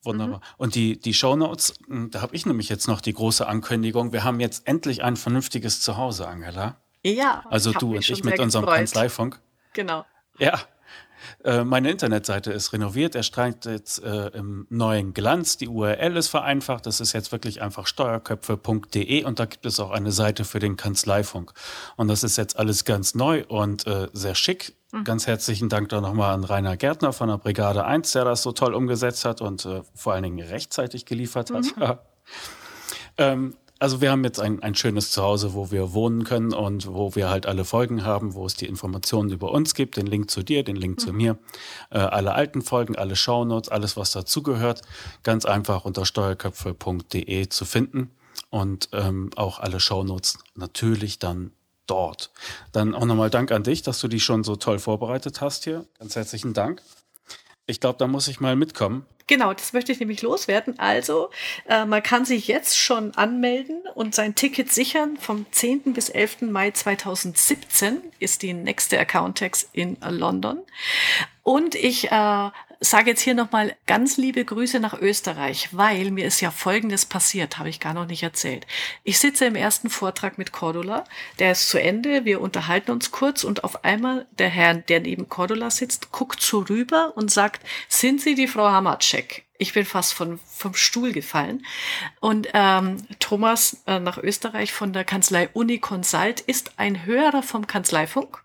Wunderbar. 0.04 0.38
Mhm. 0.38 0.44
Und 0.58 0.76
die, 0.76 1.00
die 1.00 1.14
Shownotes, 1.14 1.74
hm, 1.88 2.12
da 2.12 2.22
habe 2.22 2.36
ich 2.36 2.46
nämlich 2.46 2.70
jetzt 2.70 2.88
noch 2.88 3.02
die 3.02 3.14
große 3.14 3.48
Ankündigung. 3.48 4.14
Wir 4.14 4.24
haben 4.24 4.40
jetzt 4.40 4.68
endlich 4.68 5.04
ein 5.04 5.16
vernünftiges 5.16 5.82
Zuhause, 5.82 6.28
Angela. 6.28 6.81
Ja. 7.04 7.44
Also 7.50 7.72
du 7.72 7.96
und 7.96 8.10
ich 8.10 8.24
mit 8.24 8.40
unserem 8.40 8.66
gefreut. 8.66 8.78
Kanzleifunk. 8.78 9.40
Genau. 9.74 10.06
Ja, 10.38 10.60
äh, 11.44 11.64
meine 11.64 11.90
Internetseite 11.90 12.52
ist 12.52 12.74
renoviert, 12.74 13.16
er 13.16 13.24
streicht 13.24 13.66
jetzt 13.66 14.04
äh, 14.04 14.28
im 14.28 14.68
neuen 14.70 15.14
Glanz. 15.14 15.58
Die 15.58 15.68
URL 15.68 16.18
ist 16.18 16.30
vereinfacht. 16.30 16.86
Das 16.86 17.00
ist 17.00 17.14
jetzt 17.14 17.32
wirklich 17.32 17.62
einfach 17.62 17.88
steuerköpfe.de 17.88 19.24
und 19.24 19.40
da 19.40 19.46
gibt 19.46 19.66
es 19.66 19.80
auch 19.80 19.92
eine 19.92 20.12
Seite 20.12 20.46
für 20.46 20.60
den 20.60 20.78
Kanzleifunk. 20.78 21.54
Und 21.96 22.08
das 22.08 22.24
ist 22.24 22.38
jetzt 22.38 22.58
alles 22.58 22.86
ganz 22.86 23.16
neu 23.16 23.44
und 23.48 23.88
äh, 23.88 24.08
sehr 24.14 24.36
schick. 24.36 24.76
Mhm. 24.92 25.04
Ganz 25.04 25.28
herzlichen 25.28 25.70
Dank 25.70 25.90
da 25.90 26.02
nochmal 26.02 26.34
an 26.34 26.44
Rainer 26.44 26.78
Gärtner 26.78 27.14
von 27.14 27.30
der 27.30 27.38
Brigade 27.38 27.86
1, 27.86 28.12
der 28.12 28.26
das 28.26 28.44
so 28.44 28.52
toll 28.52 28.74
umgesetzt 28.74 29.26
hat 29.26 29.42
und 29.42 29.66
äh, 29.66 29.82
vor 29.96 30.14
allen 30.14 30.24
Dingen 30.24 30.40
rechtzeitig 30.40 31.06
geliefert 31.06 31.52
hat. 31.52 31.64
Mhm. 31.78 31.98
ähm, 33.18 33.56
also 33.82 34.00
wir 34.00 34.12
haben 34.12 34.24
jetzt 34.24 34.40
ein, 34.40 34.62
ein 34.62 34.76
schönes 34.76 35.10
Zuhause, 35.10 35.56
wo 35.56 35.72
wir 35.72 35.92
wohnen 35.94 36.24
können 36.24 36.54
und 36.54 36.86
wo 36.86 37.16
wir 37.16 37.30
halt 37.30 37.48
alle 37.48 37.66
Folgen 37.66 38.06
haben, 38.06 38.36
wo 38.36 38.46
es 38.46 38.54
die 38.54 38.68
Informationen 38.68 39.32
über 39.32 39.52
uns 39.52 39.74
gibt, 39.74 39.98
den 39.98 40.06
Link 40.06 40.30
zu 40.30 40.44
dir, 40.44 40.64
den 40.64 40.76
Link 40.76 41.00
mhm. 41.00 41.02
zu 41.02 41.14
mir, 41.14 41.40
äh, 41.90 41.98
alle 41.98 42.34
alten 42.34 42.62
Folgen, 42.62 42.96
alle 42.96 43.16
Shownotes, 43.16 43.70
alles 43.70 43.98
was 43.98 44.12
dazugehört, 44.12 44.84
ganz 45.24 45.46
einfach 45.46 45.84
unter 45.84 46.06
steuerköpfe.de 46.06 47.50
zu 47.50 47.66
finden 47.66 48.12
und 48.52 48.90
ähm, 48.92 49.32
auch 49.36 49.58
alle 49.58 49.80
Shownotes 49.80 50.38
natürlich 50.54 51.18
dann 51.18 51.52
dort. 51.88 52.30
Dann 52.74 52.94
auch 52.94 53.06
nochmal 53.06 53.32
Dank 53.32 53.52
an 53.52 53.64
dich, 53.64 53.82
dass 53.82 54.00
du 54.00 54.08
die 54.08 54.20
schon 54.20 54.44
so 54.44 54.58
toll 54.58 54.78
vorbereitet 54.78 55.42
hast 55.42 55.64
hier. 55.64 55.88
Ganz 55.98 56.16
herzlichen 56.16 56.54
Dank. 56.54 56.84
Ich 57.66 57.80
glaube, 57.80 57.98
da 57.98 58.06
muss 58.06 58.28
ich 58.28 58.40
mal 58.40 58.56
mitkommen. 58.56 59.08
Genau, 59.32 59.54
das 59.54 59.72
möchte 59.72 59.94
ich 59.94 60.00
nämlich 60.02 60.22
loswerden. 60.24 60.78
Also, 60.78 61.30
äh, 61.66 61.86
man 61.86 62.04
kann 62.04 62.26
sich 62.26 62.50
jetzt 62.50 62.78
schon 62.78 63.16
anmelden 63.16 63.82
und 63.96 64.14
sein 64.14 64.36
Ticket 64.36 64.70
sichern. 64.74 65.16
Vom 65.16 65.46
10. 65.50 65.94
bis 65.94 66.10
11. 66.10 66.42
Mai 66.52 66.72
2017 66.72 68.02
ist 68.20 68.42
die 68.42 68.52
nächste 68.52 69.00
Account 69.00 69.38
Tax 69.38 69.70
in 69.72 69.96
London. 70.06 70.60
Und 71.44 71.76
ich 71.76 72.12
äh, 72.12 72.50
sage 72.84 73.12
jetzt 73.12 73.22
hier 73.22 73.36
nochmal 73.36 73.76
ganz 73.86 74.18
liebe 74.18 74.44
Grüße 74.44 74.80
nach 74.80 75.00
Österreich, 75.00 75.70
weil 75.72 76.10
mir 76.10 76.26
ist 76.26 76.42
ja 76.42 76.50
Folgendes 76.50 77.06
passiert, 77.06 77.60
habe 77.60 77.70
ich 77.70 77.80
gar 77.80 77.94
noch 77.94 78.08
nicht 78.08 78.24
erzählt. 78.24 78.66
Ich 79.04 79.20
sitze 79.20 79.46
im 79.46 79.56
ersten 79.56 79.92
Vortrag 79.92 80.40
mit 80.40 80.52
Cordula, 80.52 81.04
der 81.38 81.52
ist 81.52 81.70
zu 81.70 81.80
Ende, 81.80 82.26
wir 82.26 82.42
unterhalten 82.42 82.90
uns 82.90 83.12
kurz 83.12 83.44
und 83.44 83.64
auf 83.64 83.86
einmal 83.86 84.26
der 84.32 84.50
Herr, 84.50 84.74
der 84.74 85.00
neben 85.00 85.30
Cordula 85.30 85.70
sitzt, 85.70 86.12
guckt 86.12 86.42
so 86.42 86.60
rüber 86.60 87.14
und 87.16 87.30
sagt, 87.30 87.62
sind 87.88 88.20
Sie 88.20 88.34
die 88.34 88.48
Frau 88.48 88.68
Hamacek? 88.68 89.46
Ich 89.60 89.74
bin 89.74 89.86
fast 89.86 90.14
von, 90.14 90.40
vom 90.48 90.74
Stuhl 90.74 91.12
gefallen. 91.12 91.64
Und 92.20 92.48
ähm, 92.56 92.98
Thomas 93.20 93.84
äh, 93.86 94.00
nach 94.00 94.18
Österreich 94.18 94.74
von 94.74 94.92
der 94.92 95.04
Kanzlei 95.04 95.50
Uni 95.54 95.78
Consult 95.78 96.40
ist 96.40 96.80
ein 96.80 97.06
Hörer 97.06 97.44
vom 97.44 97.68
Kanzleifunk 97.68 98.44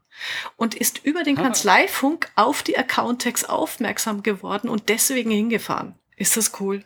und 0.57 0.75
ist 0.75 1.05
über 1.05 1.23
den 1.23 1.39
ah. 1.39 1.43
Kanzleifunk 1.43 2.31
auf 2.35 2.63
die 2.63 2.79
Accountex 2.79 3.45
aufmerksam 3.45 4.23
geworden 4.23 4.69
und 4.69 4.89
deswegen 4.89 5.31
hingefahren. 5.31 5.95
Ist 6.17 6.37
das 6.37 6.53
cool? 6.61 6.85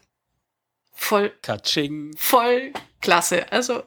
Voll. 0.92 1.32
Katsching. 1.42 2.14
Voll 2.16 2.72
klasse. 3.00 3.50
Also 3.52 3.82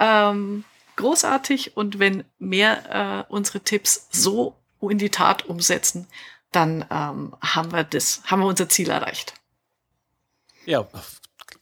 ähm, 0.00 0.64
großartig 0.96 1.76
und 1.76 1.98
wenn 1.98 2.24
mehr 2.38 3.26
äh, 3.28 3.32
unsere 3.32 3.60
Tipps 3.60 4.08
so 4.10 4.56
in 4.80 4.98
die 4.98 5.10
Tat 5.10 5.46
umsetzen, 5.46 6.06
dann 6.52 6.84
ähm, 6.90 7.34
haben 7.40 7.72
wir 7.72 7.84
das, 7.84 8.22
haben 8.26 8.40
wir 8.40 8.46
unser 8.46 8.68
Ziel 8.68 8.90
erreicht. 8.90 9.34
Ja, 10.66 10.86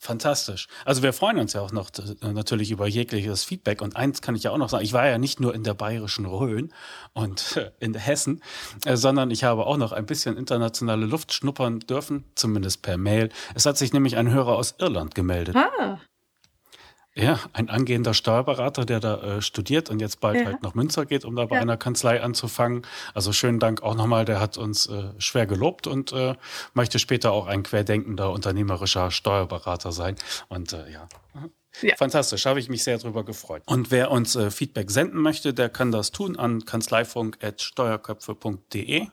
Fantastisch. 0.02 0.66
Also 0.84 1.04
wir 1.04 1.12
freuen 1.12 1.38
uns 1.38 1.52
ja 1.52 1.60
auch 1.60 1.70
noch 1.70 1.88
äh, 2.22 2.32
natürlich 2.32 2.72
über 2.72 2.88
jegliches 2.88 3.44
Feedback. 3.44 3.80
Und 3.80 3.94
eins 3.94 4.20
kann 4.20 4.34
ich 4.34 4.42
ja 4.42 4.50
auch 4.50 4.58
noch 4.58 4.68
sagen, 4.68 4.82
ich 4.82 4.92
war 4.92 5.06
ja 5.06 5.16
nicht 5.16 5.38
nur 5.38 5.54
in 5.54 5.62
der 5.62 5.74
bayerischen 5.74 6.26
Rhön 6.26 6.74
und 7.12 7.56
äh, 7.56 7.70
in 7.78 7.94
Hessen, 7.94 8.42
äh, 8.84 8.96
sondern 8.96 9.30
ich 9.30 9.44
habe 9.44 9.64
auch 9.64 9.76
noch 9.76 9.92
ein 9.92 10.04
bisschen 10.04 10.36
internationale 10.36 11.06
Luft 11.06 11.32
schnuppern 11.32 11.78
dürfen, 11.78 12.24
zumindest 12.34 12.82
per 12.82 12.98
Mail. 12.98 13.28
Es 13.54 13.64
hat 13.64 13.78
sich 13.78 13.92
nämlich 13.92 14.16
ein 14.16 14.28
Hörer 14.28 14.56
aus 14.56 14.74
Irland 14.80 15.14
gemeldet. 15.14 15.54
Ah. 15.54 16.00
Ja, 17.14 17.38
ein 17.52 17.68
angehender 17.68 18.14
Steuerberater, 18.14 18.86
der 18.86 18.98
da 18.98 19.20
äh, 19.20 19.42
studiert 19.42 19.90
und 19.90 20.00
jetzt 20.00 20.20
bald 20.20 20.40
ja. 20.40 20.46
halt 20.46 20.62
nach 20.62 20.74
Münster 20.74 21.04
geht, 21.04 21.26
um 21.26 21.36
da 21.36 21.44
bei 21.44 21.56
ja. 21.56 21.62
einer 21.62 21.76
Kanzlei 21.76 22.22
anzufangen. 22.22 22.86
Also 23.12 23.34
schönen 23.34 23.60
Dank 23.60 23.82
auch 23.82 23.94
nochmal, 23.94 24.24
der 24.24 24.40
hat 24.40 24.56
uns 24.56 24.86
äh, 24.86 25.10
schwer 25.18 25.46
gelobt 25.46 25.86
und 25.86 26.12
äh, 26.12 26.36
möchte 26.72 26.98
später 26.98 27.32
auch 27.32 27.46
ein 27.46 27.64
querdenkender, 27.64 28.32
unternehmerischer 28.32 29.10
Steuerberater 29.10 29.92
sein. 29.92 30.16
Und 30.48 30.72
äh, 30.72 30.90
ja. 30.90 31.06
Ja. 31.80 31.96
Fantastisch, 31.96 32.44
habe 32.46 32.60
ich 32.60 32.68
mich 32.68 32.84
sehr 32.84 32.98
darüber 32.98 33.24
gefreut. 33.24 33.62
Und 33.66 33.90
wer 33.90 34.10
uns 34.10 34.36
äh, 34.36 34.50
Feedback 34.50 34.90
senden 34.90 35.20
möchte, 35.20 35.54
der 35.54 35.70
kann 35.70 35.92
das 35.92 36.12
tun 36.12 36.38
an 36.38 36.64
kanzleifunk.steuerköpfe.de. 36.64 39.08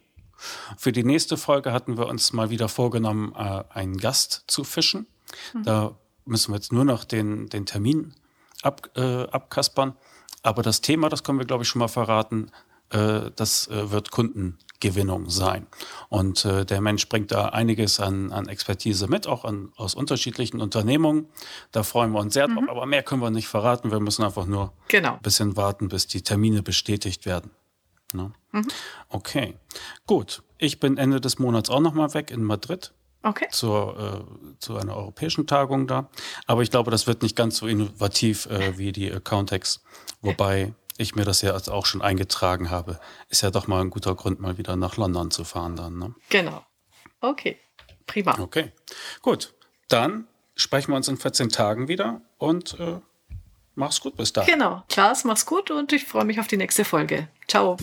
Für 0.77 0.91
die 0.91 1.03
nächste 1.03 1.37
Folge 1.37 1.73
hatten 1.73 1.97
wir 1.97 2.07
uns 2.07 2.33
mal 2.33 2.49
wieder 2.49 2.69
vorgenommen, 2.69 3.33
äh, 3.37 3.63
einen 3.69 3.97
Gast 3.97 4.45
zu 4.47 4.63
fischen. 4.63 5.05
Mhm. 5.53 5.63
Da 5.63 5.95
müssen 6.29 6.51
wir 6.51 6.57
jetzt 6.57 6.71
nur 6.71 6.85
noch 6.85 7.03
den, 7.03 7.47
den 7.49 7.65
Termin 7.65 8.13
ab, 8.61 8.89
äh, 8.95 9.23
abkaspern. 9.23 9.95
Aber 10.41 10.61
das 10.63 10.81
Thema, 10.81 11.09
das 11.09 11.23
können 11.23 11.39
wir, 11.39 11.45
glaube 11.45 11.63
ich, 11.63 11.69
schon 11.69 11.79
mal 11.79 11.87
verraten, 11.87 12.51
äh, 12.91 13.31
das 13.35 13.67
äh, 13.67 13.91
wird 13.91 14.11
Kundengewinnung 14.11 15.29
sein. 15.29 15.67
Und 16.09 16.45
äh, 16.45 16.65
der 16.65 16.81
Mensch 16.81 17.07
bringt 17.09 17.31
da 17.31 17.49
einiges 17.49 17.99
an, 17.99 18.31
an 18.31 18.47
Expertise 18.47 19.07
mit, 19.07 19.27
auch 19.27 19.45
an, 19.45 19.71
aus 19.75 19.95
unterschiedlichen 19.95 20.61
Unternehmungen. 20.61 21.27
Da 21.71 21.83
freuen 21.83 22.11
wir 22.11 22.19
uns 22.19 22.33
sehr 22.33 22.47
mhm. 22.47 22.55
drauf, 22.55 22.69
aber 22.69 22.85
mehr 22.85 23.03
können 23.03 23.21
wir 23.21 23.31
nicht 23.31 23.47
verraten. 23.47 23.91
Wir 23.91 23.99
müssen 23.99 24.23
einfach 24.23 24.45
nur 24.45 24.73
genau. 24.87 25.13
ein 25.13 25.21
bisschen 25.21 25.57
warten, 25.57 25.89
bis 25.89 26.07
die 26.07 26.23
Termine 26.23 26.63
bestätigt 26.63 27.25
werden. 27.25 27.51
Ne? 28.13 28.31
Mhm. 28.51 28.67
Okay, 29.09 29.55
gut. 30.07 30.43
Ich 30.57 30.79
bin 30.79 30.97
Ende 30.97 31.21
des 31.21 31.39
Monats 31.39 31.69
auch 31.69 31.79
nochmal 31.79 32.13
weg 32.13 32.31
in 32.31 32.43
Madrid. 32.43 32.93
Okay. 33.21 33.47
Zur, 33.51 34.25
äh, 34.25 34.59
zu 34.59 34.77
einer 34.77 34.95
europäischen 34.95 35.45
Tagung 35.45 35.87
da. 35.87 36.09
Aber 36.47 36.61
ich 36.61 36.71
glaube, 36.71 36.89
das 36.89 37.05
wird 37.05 37.21
nicht 37.21 37.35
ganz 37.35 37.57
so 37.57 37.67
innovativ 37.67 38.45
äh, 38.45 38.77
wie 38.77 38.91
die 38.91 39.11
Accountex. 39.11 39.83
Wobei 40.21 40.73
ich 40.97 41.15
mir 41.15 41.25
das 41.25 41.41
ja 41.41 41.55
auch 41.55 41.85
schon 41.85 42.01
eingetragen 42.01 42.69
habe. 42.69 42.99
Ist 43.29 43.41
ja 43.41 43.51
doch 43.51 43.67
mal 43.67 43.81
ein 43.81 43.89
guter 43.89 44.15
Grund, 44.15 44.39
mal 44.39 44.57
wieder 44.57 44.75
nach 44.75 44.97
London 44.97 45.31
zu 45.31 45.43
fahren 45.43 45.75
dann. 45.75 45.97
Ne? 45.97 46.15
Genau. 46.29 46.63
Okay. 47.21 47.57
Prima. 48.05 48.37
Okay. 48.39 48.71
Gut. 49.21 49.53
Dann 49.87 50.27
sprechen 50.55 50.91
wir 50.91 50.97
uns 50.97 51.07
in 51.07 51.17
14 51.17 51.49
Tagen 51.49 51.87
wieder 51.87 52.21
und 52.37 52.79
äh, 52.79 52.99
mach's 53.75 54.01
gut 54.01 54.17
bis 54.17 54.33
dahin. 54.33 54.53
Genau. 54.53 54.83
Klaas, 54.89 55.23
mach's 55.23 55.45
gut 55.45 55.71
und 55.71 55.93
ich 55.93 56.05
freue 56.05 56.25
mich 56.25 56.39
auf 56.39 56.47
die 56.47 56.57
nächste 56.57 56.85
Folge. 56.85 57.27
Ciao. 57.47 57.77